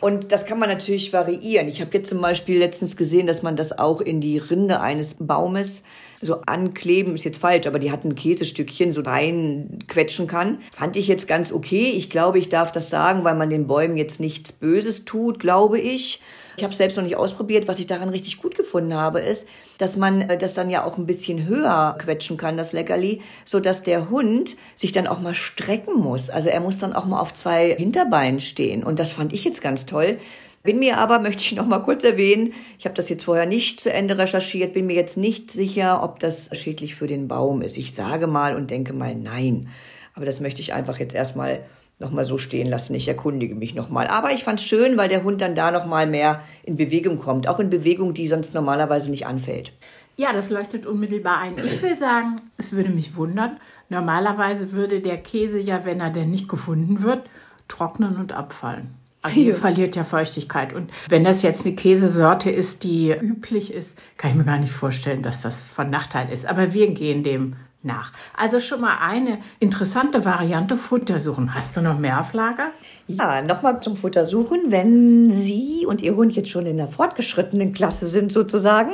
Und 0.00 0.32
das 0.32 0.44
kann 0.44 0.58
man 0.58 0.68
natürlich 0.68 1.12
variieren. 1.12 1.68
Ich 1.68 1.80
habe 1.80 1.90
jetzt 1.94 2.10
zum 2.10 2.20
Beispiel 2.20 2.58
letztens 2.58 2.96
gesehen, 2.96 3.26
dass 3.26 3.42
man 3.42 3.56
das 3.56 3.78
auch 3.78 4.00
in 4.00 4.20
die 4.20 4.38
Rinde 4.38 4.80
eines 4.80 5.16
Baumes 5.18 5.82
so 6.20 6.40
ankleben, 6.46 7.14
ist 7.14 7.24
jetzt 7.24 7.38
falsch, 7.38 7.66
aber 7.66 7.78
die 7.78 7.90
hatten 7.90 8.14
Käsestückchen 8.14 8.92
so 8.92 9.02
reinquetschen 9.02 10.26
kann. 10.26 10.58
Fand 10.72 10.96
ich 10.96 11.08
jetzt 11.08 11.28
ganz 11.28 11.52
okay. 11.52 11.92
Ich 11.94 12.10
glaube, 12.10 12.38
ich 12.38 12.48
darf 12.48 12.72
das 12.72 12.90
sagen, 12.90 13.24
weil 13.24 13.34
man 13.34 13.50
den 13.50 13.66
Bäumen 13.66 13.96
jetzt 13.96 14.20
nichts 14.20 14.52
Böses 14.52 15.04
tut, 15.04 15.38
glaube 15.38 15.78
ich. 15.78 16.20
Ich 16.56 16.62
habe 16.62 16.72
es 16.72 16.78
selbst 16.78 16.96
noch 16.96 17.04
nicht 17.04 17.16
ausprobiert. 17.16 17.68
Was 17.68 17.78
ich 17.78 17.86
daran 17.86 18.08
richtig 18.08 18.40
gut 18.40 18.56
gefunden 18.56 18.94
habe, 18.94 19.20
ist, 19.20 19.46
dass 19.78 19.96
man 19.96 20.22
äh, 20.22 20.38
das 20.38 20.54
dann 20.54 20.70
ja 20.70 20.84
auch 20.84 20.98
ein 20.98 21.06
bisschen 21.06 21.46
höher 21.46 21.96
quetschen 21.98 22.36
kann, 22.36 22.56
das 22.56 22.72
Leckerli, 22.72 23.20
so 23.44 23.60
dass 23.60 23.82
der 23.82 24.10
Hund 24.10 24.56
sich 24.74 24.92
dann 24.92 25.06
auch 25.06 25.20
mal 25.20 25.34
strecken 25.34 26.00
muss. 26.00 26.30
Also 26.30 26.48
er 26.48 26.60
muss 26.60 26.78
dann 26.78 26.94
auch 26.94 27.04
mal 27.04 27.20
auf 27.20 27.34
zwei 27.34 27.74
Hinterbeinen 27.76 28.40
stehen. 28.40 28.84
Und 28.84 28.98
das 28.98 29.12
fand 29.12 29.32
ich 29.32 29.44
jetzt 29.44 29.60
ganz 29.60 29.86
toll. 29.86 30.18
Bin 30.62 30.78
mir 30.78 30.98
aber, 30.98 31.18
möchte 31.20 31.42
ich 31.42 31.54
noch 31.54 31.66
mal 31.66 31.80
kurz 31.80 32.04
erwähnen, 32.04 32.54
ich 32.78 32.86
habe 32.86 32.94
das 32.94 33.08
jetzt 33.08 33.24
vorher 33.24 33.46
nicht 33.46 33.80
zu 33.80 33.92
Ende 33.92 34.18
recherchiert, 34.18 34.72
bin 34.72 34.86
mir 34.86 34.96
jetzt 34.96 35.16
nicht 35.16 35.50
sicher, 35.50 36.02
ob 36.02 36.18
das 36.18 36.50
schädlich 36.52 36.94
für 36.94 37.06
den 37.06 37.28
Baum 37.28 37.62
ist. 37.62 37.76
Ich 37.76 37.92
sage 37.92 38.26
mal 38.26 38.56
und 38.56 38.70
denke 38.70 38.92
mal 38.92 39.14
nein. 39.14 39.68
Aber 40.14 40.24
das 40.24 40.40
möchte 40.40 40.62
ich 40.62 40.72
einfach 40.72 40.98
jetzt 40.98 41.14
erstmal 41.14 41.60
nochmal 41.98 42.24
so 42.24 42.38
stehen 42.38 42.68
lassen. 42.68 42.94
Ich 42.94 43.08
erkundige 43.08 43.54
mich 43.54 43.74
nochmal. 43.74 44.08
Aber 44.08 44.32
ich 44.32 44.44
fand 44.44 44.60
es 44.60 44.66
schön, 44.66 44.96
weil 44.96 45.08
der 45.08 45.22
Hund 45.22 45.40
dann 45.40 45.54
da 45.54 45.70
nochmal 45.70 46.06
mehr 46.06 46.42
in 46.62 46.76
Bewegung 46.76 47.18
kommt. 47.18 47.48
Auch 47.48 47.58
in 47.58 47.70
Bewegung, 47.70 48.14
die 48.14 48.26
sonst 48.26 48.54
normalerweise 48.54 49.10
nicht 49.10 49.26
anfällt. 49.26 49.72
Ja, 50.16 50.32
das 50.32 50.50
leuchtet 50.50 50.86
unmittelbar 50.86 51.38
ein. 51.40 51.54
Ich 51.62 51.82
will 51.82 51.96
sagen, 51.96 52.40
es 52.56 52.72
würde 52.72 52.90
mich 52.90 53.16
wundern. 53.16 53.58
Normalerweise 53.88 54.72
würde 54.72 55.00
der 55.00 55.18
Käse 55.18 55.58
ja, 55.58 55.84
wenn 55.84 56.00
er 56.00 56.10
denn 56.10 56.30
nicht 56.30 56.48
gefunden 56.48 57.02
wird, 57.02 57.22
trocknen 57.68 58.16
und 58.16 58.32
abfallen. 58.32 58.94
Also 59.22 59.34
hier 59.34 59.54
verliert 59.54 59.96
ja 59.96 60.04
Feuchtigkeit. 60.04 60.72
Und 60.72 60.90
wenn 61.08 61.24
das 61.24 61.42
jetzt 61.42 61.66
eine 61.66 61.74
Käsesorte 61.74 62.50
ist, 62.50 62.84
die 62.84 63.10
üblich 63.10 63.74
ist, 63.74 63.98
kann 64.16 64.30
ich 64.30 64.36
mir 64.36 64.44
gar 64.44 64.58
nicht 64.58 64.72
vorstellen, 64.72 65.22
dass 65.22 65.40
das 65.40 65.68
von 65.68 65.90
Nachteil 65.90 66.32
ist. 66.32 66.46
Aber 66.46 66.72
wir 66.72 66.88
gehen 66.92 67.22
dem 67.22 67.56
nach. 67.86 68.12
Also 68.36 68.60
schon 68.60 68.80
mal 68.80 68.98
eine 69.00 69.38
interessante 69.60 70.24
Variante 70.24 70.76
Futter 70.76 71.20
suchen. 71.20 71.54
Hast 71.54 71.76
du 71.76 71.80
noch 71.80 71.98
mehr 71.98 72.20
auf 72.20 72.32
Lager? 72.32 72.72
Ja, 73.08 73.40
nochmal 73.42 73.80
zum 73.80 73.96
Futter 73.96 74.26
suchen. 74.26 74.64
Wenn 74.66 75.30
Sie 75.30 75.86
und 75.86 76.02
Ihr 76.02 76.16
Hund 76.16 76.32
jetzt 76.32 76.50
schon 76.50 76.66
in 76.66 76.76
der 76.76 76.88
fortgeschrittenen 76.88 77.72
Klasse 77.72 78.08
sind 78.08 78.32
sozusagen, 78.32 78.90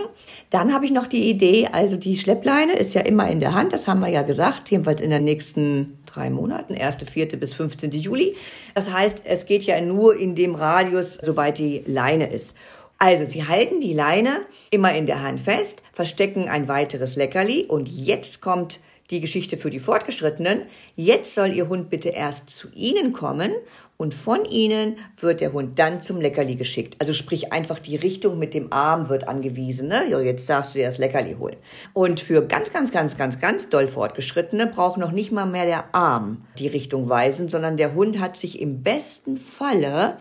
dann 0.50 0.74
habe 0.74 0.84
ich 0.84 0.92
noch 0.92 1.06
die 1.06 1.30
Idee, 1.30 1.68
also 1.72 1.96
die 1.96 2.16
Schleppleine 2.16 2.74
ist 2.74 2.92
ja 2.92 3.00
immer 3.00 3.28
in 3.28 3.40
der 3.40 3.54
Hand, 3.54 3.72
das 3.72 3.88
haben 3.88 4.00
wir 4.00 4.08
ja 4.08 4.22
gesagt, 4.22 4.70
jedenfalls 4.70 5.00
in 5.00 5.08
den 5.10 5.24
nächsten 5.24 5.98
drei 6.04 6.28
Monaten, 6.28 6.74
1., 6.74 6.98
4. 7.10 7.28
bis 7.38 7.54
15. 7.54 7.90
Juli. 7.92 8.36
Das 8.74 8.92
heißt, 8.92 9.22
es 9.24 9.46
geht 9.46 9.62
ja 9.64 9.80
nur 9.80 10.14
in 10.16 10.34
dem 10.34 10.54
Radius, 10.54 11.14
soweit 11.14 11.58
die 11.58 11.82
Leine 11.86 12.30
ist. 12.30 12.54
Also, 13.02 13.24
Sie 13.24 13.44
halten 13.48 13.80
die 13.80 13.94
Leine 13.94 14.42
immer 14.70 14.94
in 14.94 15.06
der 15.06 15.24
Hand 15.24 15.40
fest, 15.40 15.82
verstecken 15.92 16.48
ein 16.48 16.68
weiteres 16.68 17.16
Leckerli 17.16 17.64
und 17.64 17.88
jetzt 17.88 18.40
kommt 18.40 18.78
die 19.10 19.18
Geschichte 19.18 19.56
für 19.56 19.70
die 19.70 19.80
Fortgeschrittenen. 19.80 20.66
Jetzt 20.94 21.34
soll 21.34 21.52
Ihr 21.52 21.68
Hund 21.68 21.90
bitte 21.90 22.10
erst 22.10 22.50
zu 22.50 22.68
Ihnen 22.72 23.12
kommen 23.12 23.50
und 23.96 24.14
von 24.14 24.44
Ihnen 24.44 24.98
wird 25.18 25.40
der 25.40 25.52
Hund 25.52 25.80
dann 25.80 26.00
zum 26.00 26.20
Leckerli 26.20 26.54
geschickt. 26.54 26.94
Also 27.00 27.12
sprich 27.12 27.52
einfach 27.52 27.80
die 27.80 27.96
Richtung 27.96 28.38
mit 28.38 28.54
dem 28.54 28.72
Arm 28.72 29.08
wird 29.08 29.26
angewiesen. 29.26 29.88
Ne? 29.88 30.08
Ja, 30.08 30.20
jetzt 30.20 30.48
darfst 30.48 30.74
du 30.74 30.78
dir 30.78 30.86
das 30.86 30.98
Leckerli 30.98 31.34
holen. 31.34 31.56
Und 31.94 32.20
für 32.20 32.46
ganz, 32.46 32.70
ganz, 32.70 32.92
ganz, 32.92 33.18
ganz, 33.18 33.40
ganz 33.40 33.68
doll 33.68 33.88
Fortgeschrittene 33.88 34.68
braucht 34.68 34.98
noch 34.98 35.10
nicht 35.10 35.32
mal 35.32 35.46
mehr 35.46 35.66
der 35.66 35.92
Arm 35.92 36.44
die 36.56 36.68
Richtung 36.68 37.08
weisen, 37.08 37.48
sondern 37.48 37.76
der 37.76 37.94
Hund 37.94 38.20
hat 38.20 38.36
sich 38.36 38.60
im 38.60 38.84
besten 38.84 39.38
Falle 39.38 40.18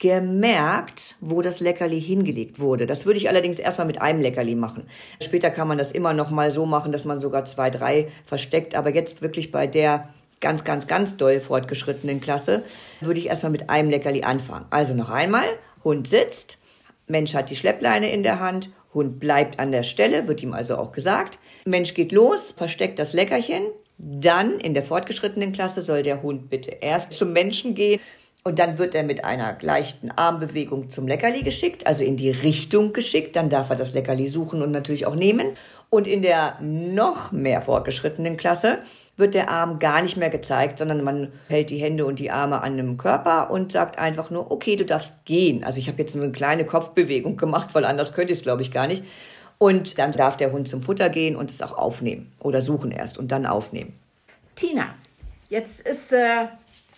gemerkt, 0.00 1.14
wo 1.20 1.42
das 1.42 1.60
Leckerli 1.60 2.00
hingelegt 2.00 2.58
wurde. 2.58 2.86
Das 2.86 3.04
würde 3.04 3.18
ich 3.18 3.28
allerdings 3.28 3.58
erstmal 3.58 3.86
mit 3.86 4.00
einem 4.00 4.20
Leckerli 4.20 4.54
machen. 4.54 4.88
Später 5.22 5.50
kann 5.50 5.68
man 5.68 5.78
das 5.78 5.92
immer 5.92 6.14
noch 6.14 6.30
mal 6.30 6.50
so 6.50 6.64
machen, 6.66 6.90
dass 6.90 7.04
man 7.04 7.20
sogar 7.20 7.44
zwei, 7.44 7.68
drei 7.68 8.08
versteckt. 8.24 8.74
Aber 8.74 8.92
jetzt 8.94 9.20
wirklich 9.20 9.52
bei 9.52 9.66
der 9.66 10.08
ganz, 10.40 10.64
ganz, 10.64 10.86
ganz 10.86 11.18
doll 11.18 11.38
fortgeschrittenen 11.38 12.22
Klasse 12.22 12.64
würde 13.02 13.20
ich 13.20 13.26
erstmal 13.26 13.52
mit 13.52 13.68
einem 13.68 13.90
Leckerli 13.90 14.22
anfangen. 14.22 14.64
Also 14.70 14.94
noch 14.94 15.10
einmal, 15.10 15.46
Hund 15.84 16.08
sitzt, 16.08 16.56
Mensch 17.06 17.34
hat 17.34 17.50
die 17.50 17.56
Schleppleine 17.56 18.10
in 18.10 18.22
der 18.22 18.40
Hand, 18.40 18.70
Hund 18.94 19.20
bleibt 19.20 19.58
an 19.58 19.70
der 19.70 19.82
Stelle, 19.82 20.26
wird 20.26 20.42
ihm 20.42 20.54
also 20.54 20.78
auch 20.78 20.92
gesagt. 20.92 21.38
Mensch 21.66 21.92
geht 21.92 22.12
los, 22.12 22.54
versteckt 22.56 22.98
das 22.98 23.12
Leckerchen. 23.12 23.64
Dann 23.98 24.58
in 24.60 24.72
der 24.72 24.82
fortgeschrittenen 24.82 25.52
Klasse 25.52 25.82
soll 25.82 26.02
der 26.02 26.22
Hund 26.22 26.48
bitte 26.48 26.70
erst 26.80 27.12
zum 27.12 27.34
Menschen 27.34 27.74
gehen, 27.74 28.00
und 28.42 28.58
dann 28.58 28.78
wird 28.78 28.94
er 28.94 29.02
mit 29.02 29.22
einer 29.22 29.58
leichten 29.60 30.10
Armbewegung 30.10 30.88
zum 30.88 31.06
Leckerli 31.06 31.42
geschickt, 31.42 31.86
also 31.86 32.02
in 32.02 32.16
die 32.16 32.30
Richtung 32.30 32.94
geschickt. 32.94 33.36
Dann 33.36 33.50
darf 33.50 33.68
er 33.68 33.76
das 33.76 33.92
Leckerli 33.92 34.28
suchen 34.28 34.62
und 34.62 34.70
natürlich 34.70 35.04
auch 35.06 35.14
nehmen. 35.14 35.48
Und 35.90 36.06
in 36.06 36.22
der 36.22 36.58
noch 36.60 37.32
mehr 37.32 37.60
fortgeschrittenen 37.60 38.38
Klasse 38.38 38.78
wird 39.16 39.34
der 39.34 39.50
Arm 39.50 39.78
gar 39.78 40.00
nicht 40.00 40.16
mehr 40.16 40.30
gezeigt, 40.30 40.78
sondern 40.78 41.04
man 41.04 41.32
hält 41.48 41.68
die 41.68 41.76
Hände 41.76 42.06
und 42.06 42.18
die 42.18 42.30
Arme 42.30 42.62
an 42.62 42.72
einem 42.72 42.96
Körper 42.96 43.50
und 43.50 43.72
sagt 43.72 43.98
einfach 43.98 44.30
nur, 44.30 44.50
okay, 44.50 44.76
du 44.76 44.86
darfst 44.86 45.26
gehen. 45.26 45.62
Also 45.62 45.78
ich 45.78 45.88
habe 45.88 45.98
jetzt 45.98 46.16
eine 46.16 46.32
kleine 46.32 46.64
Kopfbewegung 46.64 47.36
gemacht, 47.36 47.74
weil 47.74 47.84
anders 47.84 48.14
könnte 48.14 48.32
ich 48.32 48.38
es, 48.38 48.42
glaube 48.42 48.62
ich, 48.62 48.72
gar 48.72 48.86
nicht. 48.86 49.04
Und 49.58 49.98
dann 49.98 50.12
darf 50.12 50.38
der 50.38 50.52
Hund 50.52 50.66
zum 50.66 50.82
Futter 50.82 51.10
gehen 51.10 51.36
und 51.36 51.50
es 51.50 51.60
auch 51.60 51.76
aufnehmen 51.76 52.32
oder 52.38 52.62
suchen 52.62 52.90
erst 52.90 53.18
und 53.18 53.30
dann 53.30 53.44
aufnehmen. 53.44 53.92
Tina, 54.54 54.94
jetzt 55.50 55.86
ist 55.86 56.14
äh, 56.14 56.46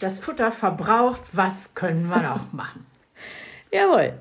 das 0.03 0.21
Futter 0.21 0.51
verbraucht, 0.51 1.21
was 1.33 1.75
können 1.75 2.09
wir 2.09 2.21
noch 2.21 2.53
machen? 2.53 2.85
Jawohl. 3.73 4.15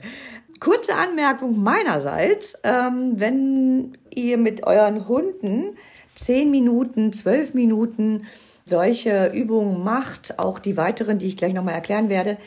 Kurze 0.59 0.93
Anmerkung 0.93 1.61
meinerseits, 1.61 2.55
ähm, 2.63 3.13
wenn 3.15 3.97
ihr 4.13 4.37
mit 4.37 4.63
euren 4.63 5.07
Hunden 5.07 5.75
zehn 6.13 6.51
Minuten, 6.51 7.13
zwölf 7.13 7.55
Minuten 7.55 8.27
solche 8.65 9.31
Übungen 9.33 9.83
macht, 9.83 10.37
auch 10.37 10.59
die 10.59 10.77
weiteren, 10.77 11.17
die 11.17 11.25
ich 11.25 11.37
gleich 11.37 11.53
nochmal 11.53 11.73
erklären 11.73 12.09
werde, 12.09 12.37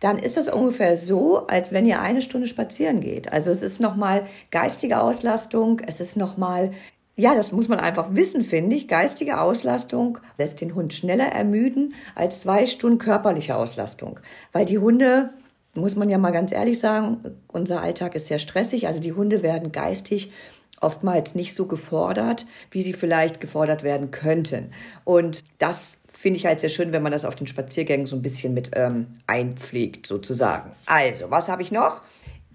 dann 0.00 0.18
ist 0.18 0.36
das 0.36 0.48
ungefähr 0.48 0.96
so, 0.96 1.46
als 1.46 1.72
wenn 1.72 1.86
ihr 1.86 2.00
eine 2.00 2.22
Stunde 2.22 2.48
spazieren 2.48 3.00
geht. 3.00 3.32
Also 3.32 3.50
es 3.50 3.62
ist 3.62 3.80
nochmal 3.80 4.26
geistige 4.50 5.00
Auslastung, 5.00 5.80
es 5.86 6.00
ist 6.00 6.16
nochmal 6.16 6.72
ja, 7.20 7.34
das 7.34 7.52
muss 7.52 7.68
man 7.68 7.78
einfach 7.78 8.14
wissen, 8.14 8.42
finde 8.42 8.76
ich. 8.76 8.88
Geistige 8.88 9.40
Auslastung 9.40 10.18
lässt 10.38 10.60
den 10.60 10.74
Hund 10.74 10.92
schneller 10.92 11.26
ermüden 11.26 11.94
als 12.14 12.40
zwei 12.40 12.66
Stunden 12.66 12.98
körperliche 12.98 13.56
Auslastung. 13.56 14.20
Weil 14.52 14.64
die 14.64 14.78
Hunde, 14.78 15.30
muss 15.74 15.96
man 15.96 16.08
ja 16.08 16.18
mal 16.18 16.30
ganz 16.30 16.50
ehrlich 16.50 16.80
sagen, 16.80 17.18
unser 17.48 17.82
Alltag 17.82 18.14
ist 18.14 18.28
sehr 18.28 18.38
stressig. 18.38 18.86
Also 18.86 19.00
die 19.00 19.12
Hunde 19.12 19.42
werden 19.42 19.70
geistig 19.70 20.32
oftmals 20.80 21.34
nicht 21.34 21.54
so 21.54 21.66
gefordert, 21.66 22.46
wie 22.70 22.82
sie 22.82 22.94
vielleicht 22.94 23.40
gefordert 23.40 23.82
werden 23.82 24.10
könnten. 24.10 24.72
Und 25.04 25.44
das 25.58 25.98
finde 26.12 26.38
ich 26.38 26.46
halt 26.46 26.60
sehr 26.60 26.70
schön, 26.70 26.92
wenn 26.92 27.02
man 27.02 27.12
das 27.12 27.26
auf 27.26 27.36
den 27.36 27.46
Spaziergängen 27.46 28.06
so 28.06 28.16
ein 28.16 28.22
bisschen 28.22 28.54
mit 28.54 28.70
ähm, 28.74 29.06
einpflegt, 29.26 30.06
sozusagen. 30.06 30.70
Also, 30.86 31.30
was 31.30 31.48
habe 31.48 31.60
ich 31.62 31.70
noch? 31.70 32.00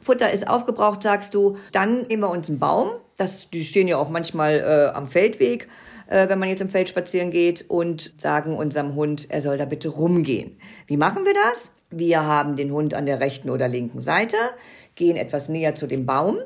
Futter 0.01 0.31
ist 0.31 0.48
aufgebraucht, 0.48 1.03
sagst 1.03 1.34
du. 1.34 1.57
Dann 1.72 2.03
nehmen 2.03 2.24
wir 2.24 2.29
uns 2.29 2.50
einen 2.50 2.60
Baum. 2.60 2.89
Das, 3.17 3.50
die 3.50 3.63
stehen 3.63 3.88
ja 3.88 3.98
auch 3.98 4.10
manchmal 4.10 4.60
äh, 4.60 4.95
am 4.95 5.07
Feldweg, 5.07 5.67
äh, 6.07 6.27
wenn 6.27 6.39
man 6.39 6.50
jetzt 6.50 6.62
im 6.62 6.69
Feld 6.69 6.89
spazieren 6.89 7.31
geht 7.31 7.65
und 7.69 8.13
sagen 8.17 8.55
unserem 8.55 8.95
Hund, 8.95 9.27
er 9.29 9.41
soll 9.41 9.57
da 9.57 9.65
bitte 9.65 9.89
rumgehen. 9.89 10.57
Wie 10.88 10.98
machen 10.98 11.25
wir 11.25 11.34
das? 11.34 11.72
Wir 11.91 12.24
haben 12.24 12.55
den 12.55 12.72
Hund 12.72 12.93
an 12.93 13.05
der 13.05 13.19
rechten 13.19 13.50
oder 13.50 13.67
linken 13.67 14.01
Seite, 14.01 14.36
gehen 14.95 15.17
etwas 15.17 15.50
näher 15.50 15.75
zu 15.75 15.88
dem 15.88 16.05
Baum, 16.05 16.39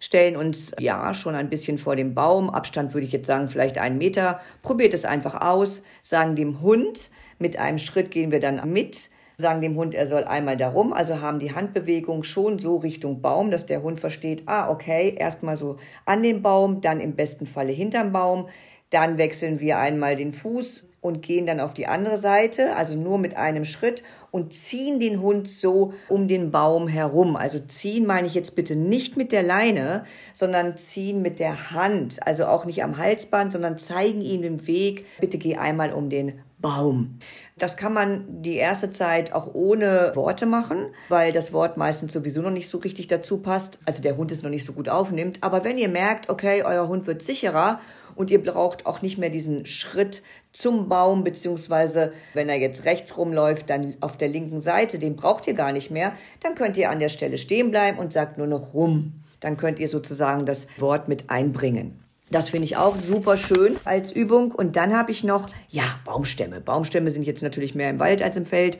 stellen 0.00 0.36
uns 0.36 0.72
ja 0.80 1.12
schon 1.14 1.34
ein 1.34 1.50
bisschen 1.50 1.78
vor 1.78 1.96
dem 1.96 2.14
Baum, 2.14 2.50
Abstand 2.50 2.94
würde 2.94 3.06
ich 3.06 3.12
jetzt 3.12 3.26
sagen 3.26 3.48
vielleicht 3.48 3.78
einen 3.78 3.98
Meter, 3.98 4.40
probiert 4.62 4.94
es 4.94 5.04
einfach 5.04 5.42
aus, 5.42 5.82
sagen 6.02 6.34
dem 6.34 6.60
Hund, 6.60 7.10
mit 7.38 7.58
einem 7.58 7.78
Schritt 7.78 8.10
gehen 8.10 8.32
wir 8.32 8.40
dann 8.40 8.72
mit, 8.72 9.10
sagen 9.38 9.60
dem 9.60 9.76
Hund, 9.76 9.94
er 9.94 10.06
soll 10.06 10.24
einmal 10.24 10.56
darum, 10.56 10.92
also 10.92 11.20
haben 11.20 11.38
die 11.38 11.54
Handbewegung 11.54 12.22
schon 12.22 12.58
so 12.58 12.76
Richtung 12.76 13.20
Baum, 13.20 13.50
dass 13.50 13.66
der 13.66 13.82
Hund 13.82 14.00
versteht, 14.00 14.44
ah, 14.46 14.70
okay, 14.70 15.14
erstmal 15.16 15.56
so 15.56 15.76
an 16.04 16.22
den 16.22 16.42
Baum, 16.42 16.80
dann 16.80 17.00
im 17.00 17.16
besten 17.16 17.46
Falle 17.46 17.72
hinterm 17.72 18.12
Baum, 18.12 18.48
dann 18.90 19.18
wechseln 19.18 19.60
wir 19.60 19.78
einmal 19.78 20.16
den 20.16 20.32
Fuß 20.32 20.84
und 21.00 21.22
gehen 21.22 21.46
dann 21.46 21.60
auf 21.60 21.74
die 21.74 21.86
andere 21.86 22.18
Seite, 22.18 22.74
also 22.76 22.96
nur 22.96 23.18
mit 23.18 23.36
einem 23.36 23.64
Schritt 23.64 24.02
und 24.30 24.52
ziehen 24.52 25.00
den 25.00 25.20
Hund 25.20 25.48
so 25.48 25.92
um 26.08 26.28
den 26.28 26.50
Baum 26.50 26.88
herum. 26.88 27.36
Also 27.36 27.58
ziehen 27.58 28.06
meine 28.06 28.26
ich 28.26 28.34
jetzt 28.34 28.54
bitte 28.54 28.76
nicht 28.76 29.16
mit 29.16 29.32
der 29.32 29.42
Leine, 29.42 30.04
sondern 30.34 30.76
ziehen 30.76 31.22
mit 31.22 31.38
der 31.38 31.70
Hand. 31.70 32.18
Also 32.26 32.46
auch 32.46 32.64
nicht 32.64 32.82
am 32.82 32.98
Halsband, 32.98 33.52
sondern 33.52 33.78
zeigen 33.78 34.20
ihm 34.20 34.42
den 34.42 34.66
Weg. 34.66 35.06
Bitte 35.20 35.38
geh 35.38 35.56
einmal 35.56 35.92
um 35.92 36.10
den 36.10 36.40
Baum. 36.58 37.18
Das 37.58 37.76
kann 37.76 37.92
man 37.92 38.42
die 38.42 38.56
erste 38.56 38.90
Zeit 38.90 39.32
auch 39.32 39.54
ohne 39.54 40.12
Worte 40.14 40.46
machen, 40.46 40.86
weil 41.08 41.32
das 41.32 41.52
Wort 41.52 41.76
meistens 41.76 42.12
sowieso 42.12 42.40
noch 42.40 42.50
nicht 42.50 42.68
so 42.68 42.78
richtig 42.78 43.08
dazu 43.08 43.38
passt. 43.38 43.78
Also 43.84 44.02
der 44.02 44.16
Hund 44.16 44.32
es 44.32 44.42
noch 44.42 44.50
nicht 44.50 44.64
so 44.64 44.72
gut 44.72 44.88
aufnimmt. 44.88 45.38
Aber 45.42 45.64
wenn 45.64 45.76
ihr 45.76 45.88
merkt, 45.88 46.30
okay, 46.30 46.62
euer 46.64 46.88
Hund 46.88 47.06
wird 47.06 47.22
sicherer 47.22 47.80
und 48.14 48.30
ihr 48.30 48.42
braucht 48.42 48.86
auch 48.86 49.02
nicht 49.02 49.18
mehr 49.18 49.30
diesen 49.30 49.66
Schritt 49.66 50.22
zum 50.52 50.88
Baum, 50.88 51.24
beziehungsweise 51.24 52.12
wenn 52.32 52.48
er 52.48 52.58
jetzt 52.58 52.84
rechts 52.84 53.16
rumläuft, 53.18 53.68
dann 53.68 53.96
auf 54.00 54.16
der 54.16 54.28
linken 54.28 54.62
Seite, 54.62 54.98
den 54.98 55.16
braucht 55.16 55.46
ihr 55.46 55.54
gar 55.54 55.72
nicht 55.72 55.90
mehr, 55.90 56.12
dann 56.40 56.54
könnt 56.54 56.78
ihr 56.78 56.90
an 56.90 57.00
der 57.00 57.10
Stelle 57.10 57.36
stehen 57.36 57.70
bleiben 57.70 57.98
und 57.98 58.12
sagt 58.12 58.38
nur 58.38 58.46
noch 58.46 58.72
rum. 58.72 59.22
Dann 59.40 59.58
könnt 59.58 59.78
ihr 59.78 59.88
sozusagen 59.88 60.46
das 60.46 60.66
Wort 60.78 61.08
mit 61.08 61.28
einbringen. 61.28 62.05
Das 62.30 62.48
finde 62.48 62.64
ich 62.64 62.76
auch 62.76 62.96
super 62.96 63.36
schön 63.36 63.76
als 63.84 64.10
Übung. 64.10 64.52
Und 64.52 64.76
dann 64.76 64.96
habe 64.96 65.12
ich 65.12 65.22
noch, 65.22 65.48
ja, 65.68 65.84
Baumstämme. 66.04 66.60
Baumstämme 66.60 67.10
sind 67.10 67.22
jetzt 67.22 67.42
natürlich 67.42 67.74
mehr 67.74 67.90
im 67.90 67.98
Wald 68.00 68.22
als 68.22 68.36
im 68.36 68.46
Feld. 68.46 68.78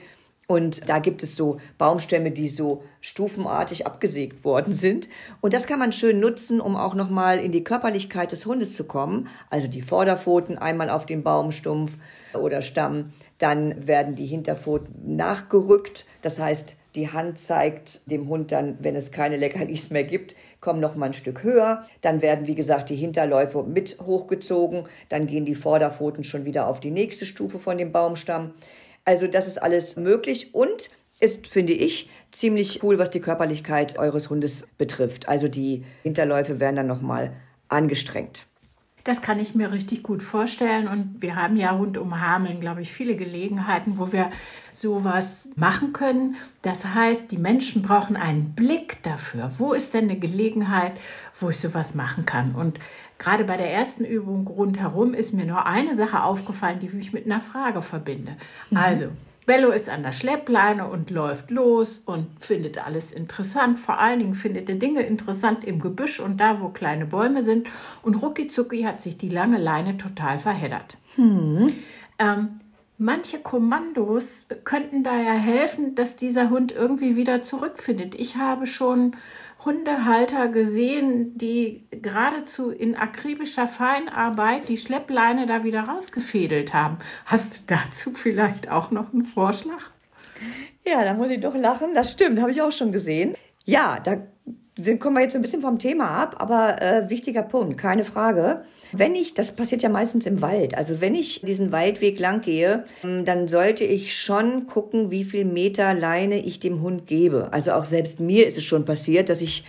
Und 0.49 0.89
da 0.89 1.01
gibt 1.01 1.25
es 1.25 1.35
so 1.35 1.59
Baumstämme, 1.77 2.31
die 2.31 2.49
so 2.49 2.83
stufenartig 3.01 3.87
abgesägt 3.87 4.45
worden 4.45 4.75
sind. 4.75 5.09
Und 5.41 5.53
das 5.53 5.67
kann 5.67 5.81
man 5.81 5.91
schön 5.91 6.21
nutzen, 6.21 6.61
um 6.61 6.77
auch 6.77 6.95
nochmal 6.95 7.39
in 7.39 7.51
die 7.51 7.65
Körperlichkeit 7.65 8.31
des 8.31 8.47
Hundes 8.47 8.77
zu 8.77 8.85
kommen. 8.85 9.29
Also 9.51 9.67
die 9.67 9.83
Vorderpfoten 9.83 10.57
einmal 10.57 10.89
auf 10.89 11.05
den 11.05 11.25
Baumstumpf 11.25 11.99
oder 12.33 12.63
Stamm. 12.63 13.13
Dann 13.39 13.87
werden 13.89 14.15
die 14.15 14.27
Hinterpfoten 14.27 15.17
nachgerückt. 15.17 16.07
Das 16.23 16.39
heißt, 16.39 16.77
die 16.97 17.13
Hand 17.13 17.39
zeigt 17.39 18.01
dem 18.11 18.29
Hund 18.29 18.51
dann, 18.53 18.79
wenn 18.81 18.97
es 18.97 19.13
keine 19.13 19.37
Leckerlis 19.37 19.91
mehr 19.91 20.05
gibt, 20.05 20.35
komm 20.61 20.81
noch 20.81 20.97
mal 20.97 21.07
ein 21.07 21.15
Stück 21.15 21.43
höher. 21.43 21.87
Dann 22.01 22.23
werden, 22.23 22.47
wie 22.47 22.55
gesagt, 22.55 22.89
die 22.89 22.97
Hinterläufe 22.97 23.63
mit 23.63 23.99
hochgezogen. 24.01 24.85
Dann 25.11 25.27
gehen 25.27 25.45
die 25.45 25.55
Vorderpfoten 25.55 26.25
schon 26.25 26.47
wieder 26.47 26.67
auf 26.67 26.81
die 26.81 26.91
nächste 26.91 27.27
Stufe 27.27 27.59
von 27.59 27.79
dem 27.79 27.93
Baumstamm. 27.93 28.55
Also 29.05 29.27
das 29.27 29.47
ist 29.47 29.63
alles 29.63 29.97
möglich 29.97 30.55
und 30.55 30.91
ist, 31.21 31.47
finde 31.47 31.75
ich, 31.75 32.11
ziemlich 32.33 32.83
cool, 32.83 32.99
was 32.99 33.11
die 33.11 33.21
Körperlichkeit 33.21 33.99
eures 33.99 34.29
Hundes 34.31 34.67
betrifft. 34.79 35.29
Also 35.29 35.49
die 35.49 35.85
Hinterläufe 36.03 36.61
werden 36.61 36.77
dann 36.77 36.87
noch 36.87 37.03
mal 37.03 37.33
angestrengt. 37.69 38.47
Das 39.07 39.23
kann 39.23 39.39
ich 39.39 39.55
mir 39.55 39.71
richtig 39.71 40.03
gut 40.03 40.21
vorstellen. 40.21 40.89
Und 40.89 41.23
wir 41.23 41.37
haben 41.37 41.57
ja 41.57 41.71
rund 41.71 41.97
um 41.97 42.21
Hameln, 42.21 42.59
glaube 42.59 42.83
ich, 42.83 42.93
viele 42.93 43.15
Gelegenheiten, 43.15 43.99
wo 43.99 44.11
wir 44.11 44.33
sowas 44.73 45.49
machen 45.55 45.93
können. 45.93 46.35
Das 46.63 46.93
heißt, 46.93 47.31
die 47.31 47.39
Menschen 47.39 47.83
brauchen 47.83 48.17
einen 48.17 48.55
Blick 48.55 49.01
dafür. 49.05 49.53
Wo 49.59 49.73
ist 49.75 49.95
denn 49.95 50.11
eine 50.11 50.19
Gelegenheit, 50.19 50.95
wo 51.39 51.51
ich 51.51 51.61
sowas 51.61 51.95
machen 51.95 52.27
kann? 52.27 52.57
Und 52.57 52.81
gerade 53.21 53.45
bei 53.45 53.57
der 53.57 53.73
ersten 53.73 54.05
Übung 54.05 54.49
rundherum 54.49 55.15
ist 55.15 55.33
mir 55.33 55.47
nur 55.47 55.67
eine 55.67 55.95
Sache 55.95 56.25
aufgefallen, 56.25 56.81
die 56.81 56.89
ich 56.99 57.13
mit 57.13 57.27
einer 57.27 57.41
Frage 57.41 57.83
verbinde. 57.83 58.37
Mhm. 58.71 58.77
Also, 58.77 59.07
Bello 59.47 59.71
ist 59.71 59.89
an 59.89 60.03
der 60.03 60.13
Schleppleine 60.13 60.89
und 60.89 61.11
läuft 61.11 61.53
los 61.53 62.03
und 62.05 62.27
findet 62.41 62.85
alles 62.85 63.13
interessant. 63.13 63.79
Vor 63.79 64.01
allen 64.01 64.19
Dingen 64.19 64.35
findet 64.35 64.69
er 64.69 64.75
Dinge 64.75 65.03
interessant 65.03 65.65
im 65.65 65.79
Gebüsch 65.79 66.19
und 66.19 66.39
da, 66.41 66.61
wo 66.61 66.69
kleine 66.71 67.07
Bäume 67.07 67.43
sind. 67.43 67.69
Und 68.03 68.17
rucki 68.17 68.49
hat 68.83 69.01
sich 69.01 69.17
die 69.17 69.29
lange 69.29 69.59
Leine 69.59 69.99
total 69.99 70.41
verheddert. 70.41 70.97
Hm. 71.15 71.73
Ähm, 72.19 72.61
manche 72.99 73.39
Kommandos 73.39 74.47
könnten 74.65 75.05
daher 75.05 75.35
helfen, 75.35 75.95
dass 75.95 76.17
dieser 76.17 76.51
Hund 76.51 76.73
irgendwie 76.73 77.15
wieder 77.15 77.43
zurückfindet. 77.43 78.17
Ich 78.17 78.37
habe 78.37 78.67
schon 78.67 79.15
Hundehalter 79.67 80.49
gesehen, 80.49 81.37
die 81.37 81.87
geradezu 81.91 82.71
in 82.71 82.97
akribischer 82.97 83.67
Feinarbeit 83.67 84.69
die 84.69 84.79
Schleppleine 84.79 85.47
da 85.47 85.65
wieder 85.65 85.83
rausgefädelt 85.83 86.73
haben. 86.73 86.99
Hast 87.27 87.59
du 87.71 87.75
dazu 87.75 88.13
vielleicht 88.13 88.71
auch 88.71 88.91
noch 88.91 89.13
einen 89.13 89.27
Vorschlag? 89.27 89.91
Ja, 90.87 91.05
da 91.05 91.13
muss 91.15 91.31
ich 91.31 91.41
doch 91.41 91.55
lachen. 91.55 91.95
Das 91.95 92.13
stimmt, 92.13 92.41
habe 92.41 92.53
ich 92.53 92.63
auch 92.63 92.73
schon 92.73 92.93
gesehen. 92.93 93.35
Ja, 93.65 93.99
da 94.03 94.17
kommen 94.99 95.17
wir 95.17 95.23
jetzt 95.23 95.35
ein 95.35 95.43
bisschen 95.43 95.63
vom 95.63 95.79
Thema 95.79 96.11
ab, 96.11 96.37
aber 96.39 96.81
äh, 96.81 97.11
wichtiger 97.11 97.43
Punkt, 97.43 97.79
keine 97.79 98.05
Frage. 98.05 98.65
Wenn 98.93 99.15
ich, 99.15 99.35
das 99.35 99.53
passiert 99.53 99.83
ja 99.83 99.89
meistens 99.89 100.27
im 100.27 100.41
Wald, 100.41 100.75
also 100.75 101.01
wenn 101.01 101.15
ich 101.15 101.41
diesen 101.41 101.73
Waldweg 101.73 102.19
lang 102.19 102.41
gehe, 102.41 102.85
ähm, 103.05 103.25
dann 103.25 103.49
sollte 103.49 103.85
ich 103.85 104.17
schon 104.17 104.67
gucken, 104.67 105.11
wie 105.11 105.25
viel 105.25 105.45
Meter 105.45 105.95
Leine 105.95 106.45
ich 106.45 106.61
dem 106.61 106.81
Hund 106.83 107.07
gebe. 107.07 107.53
Also 107.53 107.73
auch 107.73 107.85
selbst 107.85 108.21
mir 108.21 108.47
ist 108.47 108.57
es 108.57 108.65
schon 108.65 108.85
passiert, 108.85 109.29
dass 109.29 109.41
ich 109.41 109.65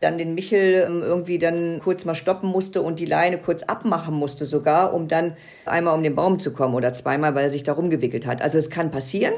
dann 0.00 0.18
den 0.18 0.34
Michel 0.34 0.84
ähm, 0.86 1.02
irgendwie 1.02 1.38
dann 1.38 1.80
kurz 1.82 2.04
mal 2.04 2.14
stoppen 2.14 2.48
musste 2.48 2.82
und 2.82 2.98
die 2.98 3.06
Leine 3.06 3.38
kurz 3.38 3.62
abmachen 3.64 4.14
musste 4.14 4.46
sogar, 4.46 4.94
um 4.94 5.08
dann 5.08 5.36
einmal 5.66 5.94
um 5.94 6.02
den 6.02 6.14
Baum 6.14 6.38
zu 6.38 6.52
kommen 6.52 6.74
oder 6.74 6.92
zweimal, 6.92 7.34
weil 7.34 7.44
er 7.44 7.50
sich 7.50 7.64
da 7.64 7.72
rumgewickelt 7.72 8.26
hat. 8.26 8.42
Also 8.42 8.58
es 8.58 8.70
kann 8.70 8.90
passieren. 8.90 9.34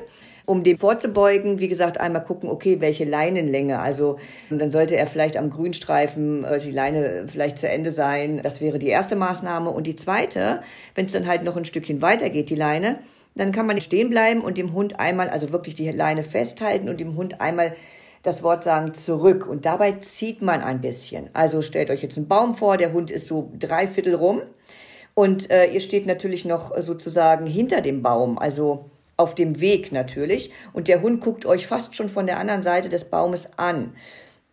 Um 0.47 0.65
dem 0.65 0.79
vorzubeugen, 0.79 1.61
wie 1.61 1.69
gesagt, 1.69 2.01
einmal 2.01 2.25
gucken, 2.25 2.51
okay, 2.51 2.81
welche 2.81 3.05
Leinenlänge. 3.05 3.79
Also 3.79 4.19
dann 4.49 4.71
sollte 4.71 4.97
er 4.97 5.07
vielleicht 5.07 5.37
am 5.37 5.49
Grünstreifen 5.49 6.45
die 6.65 6.73
Leine 6.73 7.27
vielleicht 7.29 7.59
zu 7.59 7.69
Ende 7.69 7.93
sein. 7.93 8.41
Das 8.43 8.61
wäre 8.61 8.81
die 8.81 8.89
erste 8.89 9.15
Maßnahme. 9.15 9.71
Und 9.71 9.87
die 9.87 9.95
zweite, 9.95 10.63
wenn 10.97 11.07
es 11.07 11.13
dann 11.13 11.29
halt 11.29 11.45
noch 11.45 11.57
ein 11.57 11.67
Stückchen 11.67 12.03
weiter 12.03 12.31
geht, 12.31 12.51
die 12.51 12.57
Leine, 12.57 12.99
dann 13.37 13.53
kann 13.53 13.67
man 13.67 13.81
stehen 13.81 14.11
bleiben 14.11 14.41
und 14.41 14.59
dem 14.59 14.73
Hund 14.73 14.99
einmal, 14.99 15.31
also 15.31 15.53
wirklich 15.53 15.75
die 15.75 15.89
Leine 15.91 16.25
festhalten 16.25 16.89
und 16.89 16.99
dem 16.99 17.17
Hund 17.17 17.41
einmal 17.41 17.77
das 18.23 18.43
Wort 18.43 18.65
sagen 18.65 18.95
zurück. 18.95 19.47
Und 19.47 19.65
dabei 19.65 19.93
zieht 19.93 20.43
man 20.43 20.63
ein 20.63 20.81
bisschen. 20.81 21.31
Also 21.33 21.63
stellt 21.63 21.91
euch 21.91 22.03
jetzt 22.03 22.17
einen 22.17 22.29
Baum 22.29 22.55
vor, 22.55 22.77
der 22.77 22.93
Hund 22.93 23.11
ist 23.11 23.27
so 23.27 23.51
drei 23.59 23.87
Viertel 23.87 24.15
rum. 24.15 24.43
Und 25.15 25.51
äh, 25.51 25.67
ihr 25.67 25.81
steht 25.81 26.07
natürlich 26.07 26.45
noch 26.45 26.77
sozusagen 26.81 27.47
hinter 27.47 27.81
dem 27.81 28.03
Baum. 28.03 28.39
Also 28.39 28.91
auf 29.17 29.35
dem 29.35 29.61
Weg 29.61 29.93
natürlich. 29.93 30.51
Und 30.73 30.89
der 30.89 31.03
Hund 31.03 31.21
guckt 31.21 31.47
euch 31.47 31.67
fast 31.67 31.97
schon 31.97 32.09
von 32.09 32.27
der 32.27 32.39
anderen 32.39 32.63
Seite 32.63 32.89
des 32.89 33.05
Baumes 33.05 33.59
an. 33.59 33.93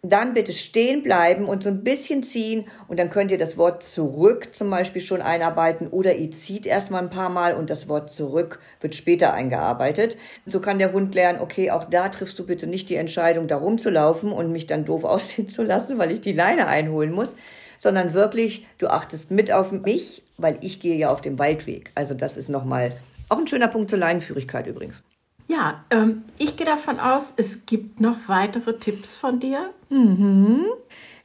Dann 0.04 0.34
bitte 0.34 0.54
stehen 0.54 1.02
bleiben 1.02 1.46
und 1.46 1.64
so 1.64 1.70
ein 1.70 1.84
bisschen 1.84 2.22
ziehen 2.22 2.68
und 2.88 3.00
dann 3.00 3.10
könnt 3.10 3.32
ihr 3.32 3.38
das 3.38 3.58
Wort 3.58 3.82
zurück 3.82 4.54
zum 4.54 4.70
Beispiel 4.70 5.02
schon 5.02 5.22
einarbeiten 5.22 5.88
oder 5.88 6.16
ihr 6.16 6.32
zieht 6.32 6.66
erstmal 6.66 7.02
ein 7.02 7.10
paar 7.10 7.30
Mal 7.30 7.56
und 7.56 7.70
das 7.70 7.90
Wort 7.90 8.12
zurück 8.12 8.60
wird 8.80 8.96
später 8.96 9.34
eingearbeitet. 9.34 10.16
So 10.46 10.60
kann 10.60 10.78
der 10.78 10.94
Hund 10.94 11.16
lernen, 11.16 11.40
okay, 11.42 11.72
auch 11.72 11.86
da 11.86 12.10
triffst 12.10 12.38
du 12.38 12.46
bitte 12.46 12.68
nicht 12.68 12.90
die 12.90 12.96
Entscheidung, 12.96 13.48
da 13.48 13.58
rumzulaufen 13.58 14.32
und 14.32 14.52
mich 14.52 14.68
dann 14.68 14.86
doof 14.86 15.04
aussehen 15.06 15.50
zu 15.50 15.64
lassen, 15.64 15.98
weil 15.98 16.12
ich 16.12 16.22
die 16.22 16.34
Leine 16.34 16.68
einholen 16.68 17.12
muss, 17.12 17.36
sondern 17.78 18.14
wirklich, 18.14 18.68
du 18.78 18.88
achtest 18.88 19.32
mit 19.32 19.52
auf 19.52 19.72
mich, 19.72 20.24
weil 20.38 20.58
ich 20.62 20.80
gehe 20.80 20.96
ja 20.96 21.10
auf 21.10 21.22
dem 21.22 21.40
Waldweg. 21.40 21.92
Also 21.96 22.14
das 22.14 22.38
ist 22.38 22.50
nochmal 22.50 22.94
auch 23.30 23.40
ein 23.40 23.48
schöner 23.48 23.68
Punkt 23.68 23.90
zur 23.90 24.00
Leinenführigkeit 24.00 24.68
übrigens. 24.68 25.02
Ja, 25.48 25.86
ähm, 25.92 26.24
ich 26.38 26.58
gehe 26.58 26.66
davon 26.66 27.00
aus, 27.00 27.34
es 27.38 27.66
gibt 27.66 28.02
noch 28.02 28.18
weitere 28.28 28.76
Tipps 28.78 29.16
von 29.16 29.40
dir. 29.40 29.74
Mhm. 29.90 30.66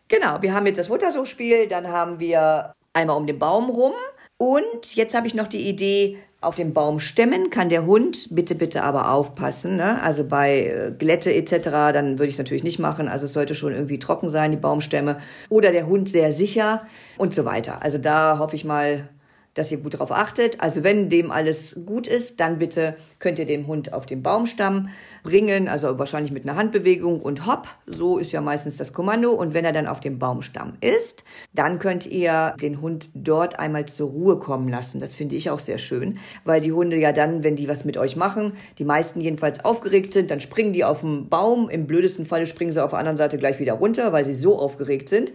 Genau, 0.09 0.41
wir 0.41 0.55
haben 0.55 0.67
jetzt 0.67 0.79
das 0.79 0.89
Muttersuchspiel, 0.89 1.67
dann 1.67 1.89
haben 1.89 2.21
wir 2.21 2.75
einmal 2.93 3.17
um 3.17 3.27
den 3.27 3.39
Baum 3.39 3.71
rum 3.71 3.93
und 4.37 4.95
jetzt 4.95 5.15
habe 5.15 5.27
ich 5.27 5.35
noch 5.35 5.49
die 5.49 5.69
Idee, 5.69 6.19
auf 6.43 6.57
dem 6.57 6.75
Baum 6.75 6.99
stemmen 6.99 7.51
kann 7.51 7.69
der 7.69 7.87
Hund, 7.87 8.29
bitte, 8.31 8.55
bitte 8.55 8.83
aber 8.83 9.13
aufpassen. 9.13 9.77
Ne? 9.77 10.03
Also 10.03 10.25
bei 10.25 10.67
äh, 10.67 10.93
Glätte 10.97 11.33
etc., 11.33 11.71
dann 11.71 12.19
würde 12.19 12.27
ich 12.27 12.33
es 12.33 12.39
natürlich 12.39 12.65
nicht 12.65 12.81
machen. 12.81 13.09
Also 13.09 13.27
es 13.27 13.33
sollte 13.33 13.55
schon 13.55 13.73
irgendwie 13.73 14.01
trocken 14.01 14.29
sein, 14.29 14.51
die 14.51 14.57
Baumstämme. 14.57 15.19
Oder 15.49 15.71
der 15.71 15.87
Hund 15.87 16.09
sehr 16.09 16.33
sicher 16.33 16.85
und 17.17 17.33
so 17.33 17.45
weiter. 17.45 17.83
Also 17.83 17.99
da 17.99 18.39
hoffe 18.39 18.57
ich 18.57 18.65
mal, 18.65 19.09
dass 19.55 19.71
ihr 19.71 19.79
gut 19.79 19.95
darauf 19.95 20.13
achtet. 20.13 20.61
Also 20.61 20.83
wenn 20.85 21.09
dem 21.09 21.31
alles 21.31 21.81
gut 21.87 22.07
ist, 22.07 22.41
dann 22.41 22.59
bitte 22.59 22.97
könnt 23.19 23.39
ihr 23.39 23.47
den 23.47 23.67
Hund 23.67 23.93
auf 23.93 24.07
den 24.07 24.23
Baumstamm 24.23 24.89
bringen, 25.23 25.69
also 25.69 25.99
wahrscheinlich 25.99 26.33
mit 26.33 26.45
einer 26.45 26.57
Handbewegung 26.57 27.21
und 27.21 27.47
hopp, 27.47 27.69
so 27.87 28.19
ist 28.19 28.33
ja 28.33 28.41
meistens 28.41 28.77
das 28.77 28.93
Kommando. 28.93 29.33
Und 29.33 29.55
wenn 29.55 29.65
er 29.65 29.73
dann 29.73 29.87
auf 29.87 30.01
dem 30.01 30.19
Baumstamm 30.19 30.75
ist, 30.81 31.25
dann 31.53 31.79
könnt 31.79 32.07
ihr 32.07 32.55
den 32.61 32.81
Hund 32.81 33.11
dort 33.15 33.59
einmal 33.59 33.87
zur 33.87 34.11
Ruhe 34.11 34.39
kommen 34.39 34.69
lassen. 34.69 35.01
Das 35.01 35.15
finde 35.15 35.37
ich 35.37 35.51
auch 35.51 35.61
sehr 35.61 35.79
schön, 35.79 36.19
weil 36.45 36.61
die 36.61 36.73
Hunde 36.73 36.97
ja 36.97 37.13
dann, 37.13 37.45
wenn 37.45 37.57
die 37.57 37.69
was 37.69 37.85
mit 37.85 37.97
euch 37.97 38.17
machen, 38.17 38.53
die 38.79 38.85
meisten 38.85 39.21
jedenfalls 39.21 39.65
aufgeregt 39.65 40.13
sind, 40.13 40.31
dann 40.31 40.41
springen 40.41 40.73
die 40.73 40.85
auf 40.85 41.01
den 41.01 41.29
Baum. 41.29 41.69
Im 41.69 41.87
blödesten 41.87 42.27
Falle 42.27 42.47
springen 42.47 42.73
sie 42.73 42.83
auf 42.83 42.91
der 42.91 42.99
anderen 42.99 43.19
Seite 43.19 43.39
gleich 43.39 43.59
wieder 43.59 43.75
runter, 43.75 44.13
weil 44.13 44.25
sie 44.25 44.35
so 44.35 44.59
aufgeregt 44.59 45.09
sind. 45.09 45.33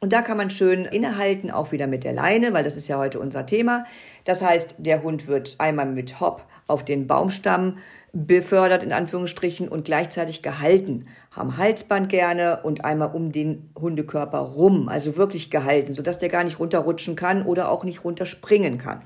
Und 0.00 0.12
da 0.12 0.22
kann 0.22 0.36
man 0.36 0.48
schön 0.48 0.84
innehalten, 0.84 1.50
auch 1.50 1.72
wieder 1.72 1.86
mit 1.86 2.04
der 2.04 2.12
Leine, 2.12 2.52
weil 2.52 2.64
das 2.64 2.76
ist 2.76 2.88
ja 2.88 2.98
heute 2.98 3.18
unser 3.18 3.46
Thema. 3.46 3.84
Das 4.24 4.42
heißt, 4.42 4.76
der 4.78 5.02
Hund 5.02 5.26
wird 5.26 5.56
einmal 5.58 5.86
mit 5.86 6.20
Hopp 6.20 6.44
auf 6.68 6.84
den 6.84 7.06
Baumstamm 7.06 7.78
befördert, 8.12 8.82
in 8.82 8.92
Anführungsstrichen, 8.92 9.68
und 9.68 9.84
gleichzeitig 9.84 10.42
gehalten. 10.42 11.06
Haben 11.30 11.56
Halsband 11.56 12.08
gerne 12.08 12.60
und 12.62 12.84
einmal 12.84 13.10
um 13.12 13.32
den 13.32 13.70
Hundekörper 13.78 14.38
rum, 14.38 14.88
also 14.88 15.16
wirklich 15.16 15.50
gehalten, 15.50 15.94
sodass 15.94 16.18
der 16.18 16.28
gar 16.28 16.44
nicht 16.44 16.58
runterrutschen 16.58 17.16
kann 17.16 17.44
oder 17.44 17.70
auch 17.70 17.84
nicht 17.84 18.04
runterspringen 18.04 18.78
kann. 18.78 19.02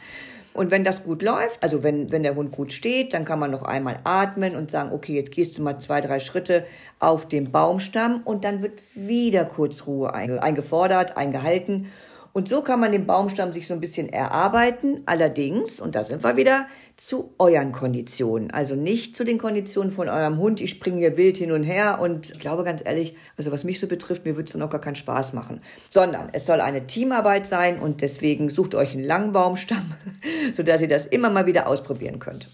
Und 0.55 0.71
wenn 0.71 0.85
das 0.85 1.05
gut 1.05 1.23
läuft, 1.23 1.62
also 1.62 1.83
wenn, 1.83 2.12
wenn 2.12 2.23
der 2.23 2.35
Hund 2.35 2.53
gut 2.53 2.73
steht, 2.73 3.15
dann 3.15 3.25
kann 3.25 3.38
man 3.38 3.51
noch 3.51 3.62
einmal 3.62 3.99
atmen 4.05 4.55
und 4.55 4.71
sagen, 4.71 4.91
okay, 4.93 5.15
jetzt 5.15 5.31
gehst 5.31 5.57
du 5.57 5.62
mal 5.62 5.79
zwei, 5.79 6.01
drei 6.01 6.21
Schritte 6.21 6.67
auf 6.99 7.27
den 7.27 7.51
Baumstamm 7.51 8.23
und 8.25 8.45
dann 8.45 8.62
wird 8.62 8.81
wieder 8.95 9.45
kurz 9.45 9.87
Ruhe 9.87 10.12
eingefordert, 10.12 11.17
eingehalten. 11.17 11.87
Und 12.35 12.49
so 12.49 12.62
kann 12.62 12.81
man 12.81 12.92
den 12.92 13.07
Baumstamm 13.07 13.53
sich 13.53 13.66
so 13.66 13.75
ein 13.75 13.81
bisschen 13.81 14.09
erarbeiten. 14.09 15.03
Allerdings, 15.05 15.81
und 15.81 15.95
da 15.95 16.03
sind 16.03 16.25
wir 16.25 16.37
wieder, 16.37 16.66
zu 16.97 17.35
euren 17.38 17.73
Konditionen. 17.73 18.51
Also 18.51 18.75
nicht 18.75 19.14
zu 19.14 19.25
den 19.25 19.37
Konditionen 19.37 19.90
von 19.90 20.09
eurem 20.09 20.38
Hund. 20.38 20.61
Ich 20.62 20.71
springe 20.71 20.99
hier 20.99 21.16
wild 21.18 21.37
hin 21.37 21.53
und 21.53 21.62
her 21.62 21.99
und 22.01 22.31
ich 22.31 22.40
glaube 22.40 22.64
ganz 22.64 22.83
ehrlich, 22.85 23.16
also 23.37 23.53
was 23.53 23.64
mich 23.64 23.81
so 23.81 23.87
betrifft, 23.87 24.25
mir 24.25 24.37
würde 24.37 24.51
es 24.51 24.61
auch 24.61 24.71
gar 24.71 24.81
keinen 24.81 24.97
Spaß 24.97 25.35
machen. 25.35 25.61
Sondern 25.90 26.31
es 26.33 26.47
soll 26.47 26.62
eine 26.62 26.87
Teamarbeit 26.87 27.47
sein 27.47 27.79
und 27.79 28.01
deswegen 28.01 28.49
sucht 28.49 28.75
euch 28.75 28.95
einen 28.95 29.05
langen 29.05 29.33
Baumstamm, 29.33 29.92
sodass 30.53 30.81
ihr 30.81 30.88
das 30.88 31.05
immer 31.05 31.29
mal 31.29 31.47
wieder 31.47 31.66
ausprobieren 31.66 32.18
könnt. 32.18 32.49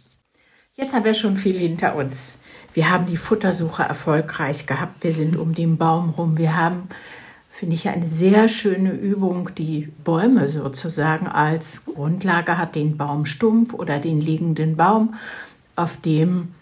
Jetzt 0.74 0.92
haben 0.92 1.04
wir 1.04 1.14
schon 1.14 1.36
viel 1.36 1.56
hinter 1.56 1.94
uns. 1.94 2.38
Wir 2.74 2.90
haben 2.90 3.06
die 3.06 3.16
Futtersuche 3.16 3.82
erfolgreich 3.82 4.66
gehabt. 4.66 5.02
Wir 5.02 5.12
sind 5.12 5.36
um 5.36 5.54
den 5.54 5.78
Baum 5.78 6.10
rum. 6.10 6.36
Wir 6.36 6.56
haben 6.56 6.88
finde 7.58 7.74
ich 7.74 7.88
eine 7.88 8.06
sehr 8.06 8.46
schöne 8.46 8.92
Übung, 8.92 9.50
die 9.58 9.88
Bäume 10.04 10.48
sozusagen 10.48 11.26
als 11.26 11.86
Grundlage 11.86 12.56
hat, 12.56 12.76
den 12.76 12.96
Baumstumpf 12.96 13.74
oder 13.74 13.98
den 13.98 14.20
liegenden 14.20 14.76
Baum, 14.76 15.14
auf 15.74 15.96
dem 15.96 16.54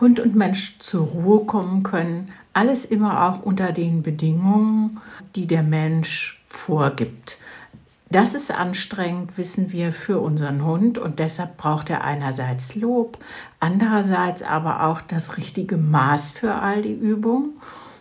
Hund 0.00 0.20
und 0.20 0.36
Mensch 0.36 0.78
zur 0.78 1.06
Ruhe 1.06 1.44
kommen 1.44 1.82
können. 1.82 2.32
Alles 2.54 2.86
immer 2.86 3.28
auch 3.28 3.42
unter 3.42 3.72
den 3.72 4.02
Bedingungen, 4.02 5.00
die 5.36 5.46
der 5.46 5.62
Mensch 5.62 6.40
vorgibt. 6.46 7.36
Das 8.10 8.34
ist 8.34 8.50
anstrengend, 8.50 9.36
wissen 9.36 9.70
wir, 9.70 9.92
für 9.92 10.18
unseren 10.18 10.64
Hund 10.64 10.96
und 10.96 11.18
deshalb 11.18 11.58
braucht 11.58 11.90
er 11.90 12.04
einerseits 12.04 12.74
Lob, 12.74 13.18
andererseits 13.60 14.42
aber 14.42 14.84
auch 14.84 15.02
das 15.02 15.36
richtige 15.36 15.76
Maß 15.76 16.30
für 16.30 16.54
all 16.54 16.80
die 16.80 16.94
Übungen. 16.94 17.57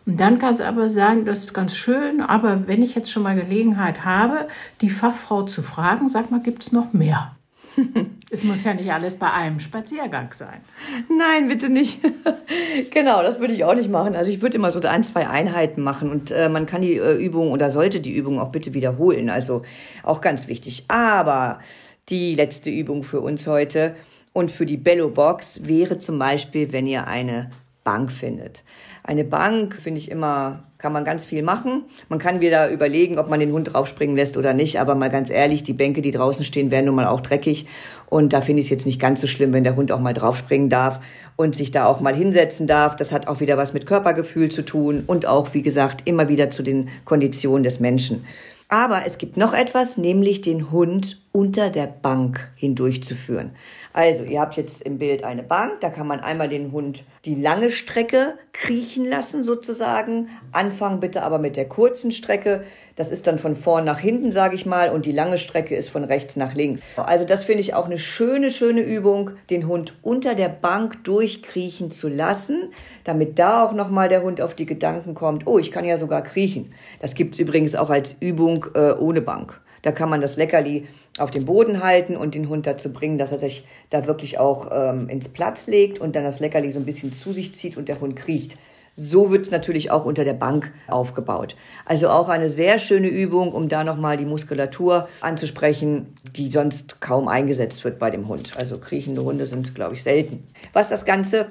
Und 0.07 0.21
dann 0.21 0.39
kann 0.39 0.53
es 0.53 0.61
aber 0.61 0.87
sein, 0.87 1.25
das 1.25 1.39
ist 1.39 1.53
ganz 1.53 1.75
schön, 1.75 2.21
aber 2.21 2.65
wenn 2.65 2.81
ich 2.81 2.95
jetzt 2.95 3.11
schon 3.11 3.23
mal 3.23 3.35
Gelegenheit 3.35 4.05
habe, 4.05 4.47
die 4.79 4.89
Fachfrau 4.89 5.43
zu 5.43 5.61
fragen, 5.61 6.07
sag 6.07 6.31
mal, 6.31 6.39
gibt 6.39 6.63
es 6.63 6.71
noch 6.71 6.93
mehr? 6.93 7.35
es 8.31 8.45
muss 8.45 8.63
ja 8.63 8.73
nicht 8.73 8.89
alles 8.89 9.17
bei 9.17 9.29
einem 9.29 9.59
Spaziergang 9.59 10.31
sein. 10.31 10.61
Nein, 11.09 11.49
bitte 11.49 11.69
nicht. 11.69 11.99
genau, 12.91 13.21
das 13.21 13.41
würde 13.41 13.53
ich 13.53 13.65
auch 13.65 13.75
nicht 13.75 13.91
machen. 13.91 14.15
Also 14.15 14.31
ich 14.31 14.41
würde 14.41 14.55
immer 14.55 14.71
so 14.71 14.79
ein, 14.79 15.03
zwei 15.03 15.27
Einheiten 15.27 15.83
machen 15.83 16.09
und 16.09 16.31
äh, 16.31 16.47
man 16.47 16.65
kann 16.65 16.81
die 16.81 16.95
äh, 16.95 17.13
Übung 17.13 17.51
oder 17.51 17.69
sollte 17.69 17.99
die 17.99 18.15
Übung 18.15 18.39
auch 18.39 18.49
bitte 18.53 18.73
wiederholen. 18.73 19.29
Also 19.29 19.63
auch 20.03 20.21
ganz 20.21 20.47
wichtig. 20.47 20.85
Aber 20.87 21.59
die 22.07 22.33
letzte 22.33 22.69
Übung 22.69 23.03
für 23.03 23.19
uns 23.19 23.45
heute 23.45 23.93
und 24.31 24.53
für 24.53 24.65
die 24.65 24.77
Bello 24.77 25.09
Box 25.09 25.67
wäre 25.67 25.99
zum 25.99 26.17
Beispiel, 26.17 26.71
wenn 26.71 26.87
ihr 26.87 27.07
eine 27.07 27.51
Bank 27.87 28.11
findet. 28.11 28.65
Eine 29.03 29.23
Bank 29.23 29.75
finde 29.75 30.01
ich 30.01 30.11
immer, 30.11 30.65
kann 30.77 30.91
man 30.91 31.05
ganz 31.05 31.23
viel 31.23 31.41
machen. 31.41 31.85
Man 32.09 32.19
kann 32.19 32.41
wieder 32.41 32.69
überlegen, 32.69 33.17
ob 33.17 33.29
man 33.29 33.39
den 33.39 33.53
Hund 33.53 33.71
draufspringen 33.71 34.17
lässt 34.17 34.35
oder 34.35 34.53
nicht. 34.53 34.81
Aber 34.81 34.93
mal 34.93 35.09
ganz 35.09 35.29
ehrlich, 35.29 35.63
die 35.63 35.71
Bänke, 35.71 36.01
die 36.01 36.11
draußen 36.11 36.43
stehen, 36.43 36.69
werden 36.69 36.87
nun 36.87 36.95
mal 36.95 37.07
auch 37.07 37.21
dreckig. 37.21 37.65
Und 38.09 38.33
da 38.33 38.41
finde 38.41 38.59
ich 38.59 38.65
es 38.65 38.71
jetzt 38.71 38.85
nicht 38.85 38.99
ganz 38.99 39.21
so 39.21 39.27
schlimm, 39.27 39.53
wenn 39.53 39.63
der 39.63 39.77
Hund 39.77 39.93
auch 39.93 40.01
mal 40.01 40.13
draufspringen 40.13 40.67
darf 40.67 40.99
und 41.37 41.55
sich 41.55 41.71
da 41.71 41.85
auch 41.85 42.01
mal 42.01 42.13
hinsetzen 42.13 42.67
darf. 42.67 42.97
Das 42.97 43.13
hat 43.13 43.29
auch 43.29 43.39
wieder 43.39 43.55
was 43.55 43.71
mit 43.71 43.85
Körpergefühl 43.85 44.49
zu 44.49 44.63
tun 44.63 45.05
und 45.07 45.25
auch, 45.25 45.53
wie 45.53 45.61
gesagt, 45.61 46.01
immer 46.09 46.27
wieder 46.27 46.49
zu 46.49 46.63
den 46.63 46.89
Konditionen 47.05 47.63
des 47.63 47.79
Menschen. 47.79 48.25
Aber 48.67 49.05
es 49.05 49.17
gibt 49.17 49.37
noch 49.37 49.53
etwas, 49.53 49.97
nämlich 49.97 50.41
den 50.41 50.71
Hund 50.71 51.21
unter 51.37 51.69
der 51.69 51.85
Bank 51.85 52.49
hindurchzuführen. 52.55 53.51
Also, 53.93 54.23
ihr 54.23 54.41
habt 54.41 54.57
jetzt 54.57 54.81
im 54.81 54.97
Bild 54.97 55.23
eine 55.23 55.43
Bank, 55.43 55.81
da 55.81 55.91
kann 55.91 56.07
man 56.07 56.19
einmal 56.19 56.49
den 56.49 56.71
Hund 56.71 57.03
die 57.25 57.35
lange 57.35 57.69
Strecke 57.69 58.39
kriechen 58.53 59.05
lassen 59.05 59.43
sozusagen. 59.43 60.29
Anfangen 60.51 60.99
bitte 60.99 61.21
aber 61.21 61.37
mit 61.37 61.55
der 61.55 61.69
kurzen 61.69 62.11
Strecke. 62.11 62.63
Das 62.95 63.11
ist 63.11 63.27
dann 63.27 63.37
von 63.37 63.55
vorn 63.55 63.85
nach 63.85 63.99
hinten, 63.99 64.31
sage 64.31 64.55
ich 64.55 64.65
mal, 64.65 64.89
und 64.89 65.05
die 65.05 65.11
lange 65.11 65.37
Strecke 65.37 65.75
ist 65.75 65.89
von 65.89 66.03
rechts 66.03 66.37
nach 66.37 66.55
links. 66.55 66.81
Also 66.95 67.23
das 67.23 67.43
finde 67.43 67.61
ich 67.61 67.75
auch 67.75 67.85
eine 67.85 67.99
schöne, 67.99 68.51
schöne 68.51 68.81
Übung, 68.81 69.29
den 69.51 69.67
Hund 69.67 69.93
unter 70.01 70.33
der 70.33 70.49
Bank 70.49 71.03
durchkriechen 71.03 71.91
zu 71.91 72.07
lassen, 72.07 72.73
damit 73.03 73.37
da 73.37 73.63
auch 73.63 73.73
nochmal 73.73 74.09
der 74.09 74.23
Hund 74.23 74.41
auf 74.41 74.55
die 74.55 74.65
Gedanken 74.65 75.13
kommt, 75.13 75.45
oh, 75.45 75.59
ich 75.59 75.71
kann 75.71 75.85
ja 75.85 75.97
sogar 75.97 76.23
kriechen. 76.23 76.73
Das 76.99 77.13
gibt's 77.13 77.37
übrigens 77.37 77.75
auch 77.75 77.91
als 77.91 78.15
Übung 78.19 78.65
äh, 78.73 78.93
ohne 78.93 79.21
Bank. 79.21 79.61
Da 79.87 79.93
kann 79.93 80.09
man 80.09 80.19
das 80.19 80.35
Leckerli 80.35 80.85
auf 81.17 81.31
den 81.31 81.45
Boden 81.45 81.81
halten 81.81 82.17
und 82.17 82.35
den 82.35 82.49
Hund 82.49 82.67
dazu 82.67 82.91
bringen, 82.91 83.17
dass 83.17 83.31
er 83.31 83.37
sich 83.37 83.65
da 83.89 84.05
wirklich 84.05 84.37
auch 84.37 84.69
ähm, 84.69 85.07
ins 85.07 85.29
Platz 85.29 85.65
legt 85.65 85.99
und 85.99 86.13
dann 86.13 86.25
das 86.25 86.41
Leckerli 86.41 86.71
so 86.71 86.79
ein 86.79 86.83
bisschen 86.83 87.13
zu 87.13 87.31
sich 87.31 87.55
zieht 87.55 87.77
und 87.77 87.87
der 87.87 88.01
Hund 88.01 88.17
kriecht. 88.17 88.57
So 88.95 89.31
wird 89.31 89.45
es 89.45 89.51
natürlich 89.51 89.89
auch 89.89 90.03
unter 90.03 90.25
der 90.25 90.33
Bank 90.33 90.73
aufgebaut. 90.89 91.55
Also 91.85 92.09
auch 92.09 92.27
eine 92.27 92.49
sehr 92.49 92.79
schöne 92.79 93.07
Übung, 93.07 93.53
um 93.53 93.69
da 93.69 93.85
nochmal 93.85 94.17
die 94.17 94.25
Muskulatur 94.25 95.07
anzusprechen, 95.21 96.17
die 96.35 96.51
sonst 96.51 96.99
kaum 96.99 97.29
eingesetzt 97.29 97.85
wird 97.85 97.97
bei 97.97 98.09
dem 98.09 98.27
Hund. 98.27 98.57
Also 98.57 98.79
kriechende 98.79 99.23
Hunde 99.23 99.47
sind, 99.47 99.73
glaube 99.73 99.93
ich, 99.93 100.03
selten. 100.03 100.45
Was 100.73 100.89
das 100.89 101.05
Ganze 101.05 101.45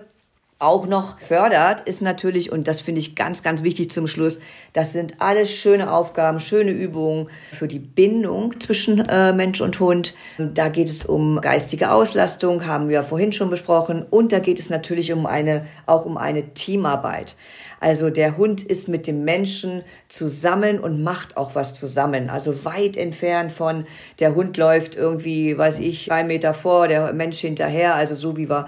auch 0.59 0.87
noch 0.87 1.21
fördert, 1.21 1.83
ist 1.83 2.01
natürlich, 2.01 2.51
und 2.51 2.67
das 2.67 2.81
finde 2.81 3.01
ich 3.01 3.15
ganz, 3.15 3.43
ganz 3.43 3.63
wichtig 3.63 3.91
zum 3.91 4.07
Schluss, 4.07 4.41
das 4.73 4.93
sind 4.93 5.21
alles 5.21 5.51
schöne 5.51 5.93
Aufgaben, 5.93 6.41
schöne 6.41 6.71
Übungen 6.71 7.29
für 7.53 7.69
die 7.69 7.79
Bindung 7.79 8.59
zwischen 8.59 9.07
äh, 9.07 9.35
Mensch 9.35 9.61
und 9.61 9.79
Hund. 9.81 10.15
Da 10.39 10.71
geht 10.71 10.89
es 10.89 11.05
um 11.05 11.43
geistige 11.43 11.91
Auslastung, 11.91 12.67
haben 12.67 12.89
wir 12.89 13.03
vorhin 13.03 13.33
schon 13.33 13.51
besprochen, 13.51 14.07
und 14.09 14.33
da 14.33 14.39
geht 14.39 14.59
es 14.59 14.71
natürlich 14.71 15.13
um 15.13 15.27
eine, 15.27 15.67
auch 15.85 16.07
um 16.07 16.17
eine 16.17 16.55
Teamarbeit. 16.55 17.37
Also 17.79 18.09
der 18.09 18.39
Hund 18.39 18.63
ist 18.63 18.89
mit 18.89 19.07
dem 19.07 19.25
Menschen 19.25 19.83
zusammen 20.09 20.81
und 20.81 21.03
macht 21.03 21.37
auch 21.37 21.55
was 21.55 21.75
zusammen. 21.75 22.31
Also 22.31 22.65
weit 22.65 22.97
entfernt 22.97 23.53
von, 23.53 23.87
der 24.19 24.35
Hund 24.35 24.57
läuft 24.57 24.95
irgendwie, 24.95 25.59
weiß 25.59 25.81
ich, 25.81 26.07
drei 26.07 26.25
Meter 26.25 26.55
vor, 26.55 26.89
der 26.89 27.13
Mensch 27.13 27.39
hinterher. 27.41 27.95
Also 27.95 28.15
so 28.15 28.39
wie 28.39 28.49
wir 28.49 28.67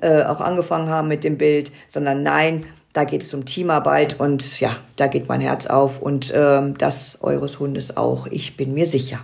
äh, 0.00 0.22
auch 0.24 0.40
angefangen 0.40 0.88
haben 0.88 1.08
mit 1.08 1.24
dem 1.24 1.38
Bild, 1.38 1.72
sondern 1.88 2.22
nein, 2.22 2.64
da 2.92 3.04
geht 3.04 3.22
es 3.22 3.32
um 3.34 3.44
Teamarbeit 3.44 4.18
und 4.18 4.60
ja, 4.60 4.76
da 4.96 5.06
geht 5.06 5.28
mein 5.28 5.40
Herz 5.40 5.66
auf 5.66 6.00
und 6.00 6.32
ähm, 6.34 6.76
das 6.76 7.22
eures 7.22 7.60
Hundes 7.60 7.96
auch. 7.96 8.26
Ich 8.26 8.56
bin 8.56 8.74
mir 8.74 8.86
sicher. 8.86 9.20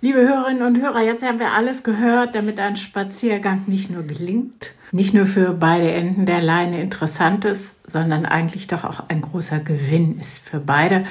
Liebe 0.00 0.18
Hörerinnen 0.18 0.62
und 0.62 0.80
Hörer, 0.82 1.00
jetzt 1.02 1.24
haben 1.24 1.38
wir 1.38 1.52
alles 1.52 1.84
gehört, 1.84 2.34
damit 2.34 2.58
ein 2.58 2.74
Spaziergang 2.74 3.62
nicht 3.68 3.88
nur 3.88 4.02
gelingt, 4.02 4.72
nicht 4.90 5.14
nur 5.14 5.26
für 5.26 5.52
beide 5.52 5.92
Enden 5.92 6.26
der 6.26 6.42
Leine 6.42 6.80
interessant 6.80 7.44
ist, 7.44 7.88
sondern 7.88 8.26
eigentlich 8.26 8.66
doch 8.66 8.82
auch 8.82 9.04
ein 9.08 9.22
großer 9.22 9.60
Gewinn 9.60 10.18
ist 10.18 10.38
für 10.38 10.58
beide. 10.58 11.04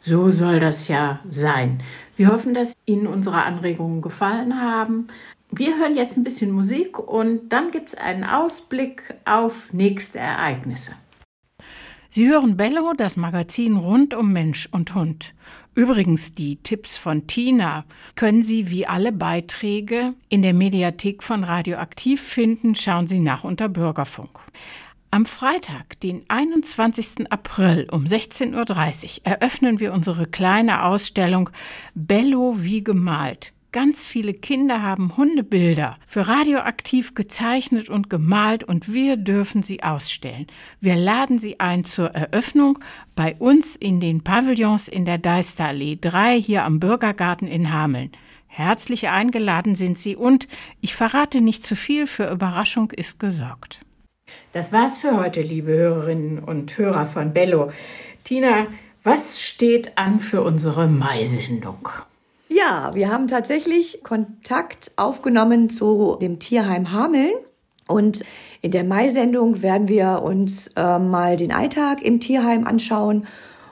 So 0.00 0.30
soll 0.30 0.60
das 0.60 0.86
ja 0.86 1.18
sein. 1.28 1.82
Wir 2.14 2.28
hoffen, 2.28 2.54
dass 2.54 2.74
Ihnen 2.86 3.08
unsere 3.08 3.42
Anregungen 3.42 4.00
gefallen 4.00 4.60
haben. 4.60 5.08
Wir 5.50 5.78
hören 5.78 5.96
jetzt 5.96 6.16
ein 6.16 6.24
bisschen 6.24 6.50
Musik 6.50 6.98
und 6.98 7.48
dann 7.50 7.70
gibt 7.70 7.88
es 7.88 7.94
einen 7.94 8.24
Ausblick 8.24 9.14
auf 9.24 9.72
nächste 9.72 10.18
Ereignisse. 10.18 10.92
Sie 12.08 12.28
hören 12.28 12.56
Bello, 12.56 12.94
das 12.96 13.16
Magazin 13.16 13.76
rund 13.76 14.14
um 14.14 14.32
Mensch 14.32 14.68
und 14.70 14.94
Hund. 14.94 15.34
Übrigens, 15.74 16.34
die 16.34 16.56
Tipps 16.56 16.96
von 16.96 17.26
Tina 17.26 17.84
können 18.14 18.42
Sie 18.42 18.70
wie 18.70 18.86
alle 18.86 19.12
Beiträge 19.12 20.14
in 20.30 20.40
der 20.40 20.54
Mediathek 20.54 21.22
von 21.22 21.44
Radioaktiv 21.44 22.22
finden. 22.22 22.74
Schauen 22.74 23.06
Sie 23.06 23.18
nach 23.18 23.44
unter 23.44 23.68
Bürgerfunk. 23.68 24.40
Am 25.10 25.26
Freitag, 25.26 26.00
den 26.00 26.24
21. 26.28 27.30
April 27.30 27.86
um 27.90 28.04
16.30 28.04 28.54
Uhr, 28.54 29.26
eröffnen 29.26 29.78
wir 29.78 29.92
unsere 29.92 30.26
kleine 30.26 30.84
Ausstellung 30.84 31.50
Bello 31.94 32.56
wie 32.58 32.82
gemalt. 32.82 33.52
Ganz 33.76 34.06
viele 34.06 34.32
Kinder 34.32 34.82
haben 34.82 35.18
Hundebilder 35.18 35.98
für 36.06 36.26
radioaktiv 36.26 37.14
gezeichnet 37.14 37.90
und 37.90 38.08
gemalt 38.08 38.64
und 38.64 38.90
wir 38.90 39.18
dürfen 39.18 39.62
sie 39.62 39.82
ausstellen. 39.82 40.46
Wir 40.80 40.96
laden 40.96 41.38
sie 41.38 41.60
ein 41.60 41.84
zur 41.84 42.06
Eröffnung 42.14 42.78
bei 43.14 43.34
uns 43.38 43.76
in 43.76 44.00
den 44.00 44.24
Pavillons 44.24 44.88
in 44.88 45.04
der 45.04 45.18
Deisterallee 45.18 45.98
3 46.00 46.40
hier 46.40 46.64
am 46.64 46.80
Bürgergarten 46.80 47.48
in 47.48 47.70
Hameln. 47.70 48.12
Herzlich 48.46 49.10
eingeladen 49.10 49.74
sind 49.74 49.98
Sie 49.98 50.16
und 50.16 50.48
ich 50.80 50.94
verrate 50.94 51.42
nicht 51.42 51.62
zu 51.62 51.76
viel, 51.76 52.06
für 52.06 52.30
Überraschung 52.30 52.92
ist 52.92 53.20
gesorgt. 53.20 53.80
Das 54.54 54.72
war's 54.72 54.96
für 54.96 55.18
heute, 55.20 55.42
liebe 55.42 55.72
Hörerinnen 55.72 56.38
und 56.38 56.78
Hörer 56.78 57.04
von 57.04 57.34
Bello. 57.34 57.70
Tina, 58.24 58.68
was 59.02 59.42
steht 59.42 59.98
an 59.98 60.20
für 60.20 60.40
unsere 60.40 60.88
Mai-Sendung? 60.88 61.90
Ja, 62.56 62.92
wir 62.94 63.10
haben 63.10 63.28
tatsächlich 63.28 64.02
Kontakt 64.02 64.90
aufgenommen 64.96 65.68
zu 65.68 66.16
dem 66.18 66.38
Tierheim 66.38 66.90
Hameln. 66.90 67.34
Und 67.86 68.24
in 68.62 68.70
der 68.70 68.82
Mai-Sendung 68.82 69.60
werden 69.60 69.88
wir 69.88 70.22
uns 70.22 70.68
äh, 70.74 70.98
mal 70.98 71.36
den 71.36 71.52
Alltag 71.52 72.00
im 72.00 72.18
Tierheim 72.18 72.66
anschauen 72.66 73.26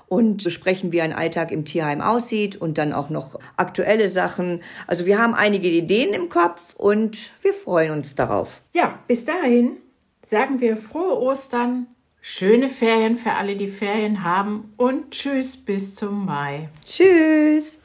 und 0.06 0.44
besprechen, 0.44 0.92
wie 0.92 1.00
ein 1.00 1.14
Alltag 1.14 1.50
im 1.50 1.64
Tierheim 1.64 2.02
aussieht 2.02 2.56
und 2.56 2.76
dann 2.76 2.92
auch 2.92 3.08
noch 3.08 3.38
aktuelle 3.56 4.10
Sachen. 4.10 4.60
Also 4.86 5.06
wir 5.06 5.18
haben 5.18 5.32
einige 5.32 5.68
Ideen 5.68 6.12
im 6.12 6.28
Kopf 6.28 6.60
und 6.76 7.32
wir 7.40 7.54
freuen 7.54 7.90
uns 7.90 8.14
darauf. 8.14 8.60
Ja, 8.74 8.98
bis 9.08 9.24
dahin 9.24 9.78
sagen 10.26 10.60
wir 10.60 10.76
frohe 10.76 11.18
Ostern, 11.18 11.86
schöne 12.20 12.68
Ferien 12.68 13.16
für 13.16 13.32
alle, 13.32 13.56
die 13.56 13.68
Ferien 13.68 14.22
haben 14.22 14.74
und 14.76 15.10
tschüss 15.12 15.56
bis 15.56 15.94
zum 15.94 16.26
Mai. 16.26 16.68
Tschüss. 16.84 17.80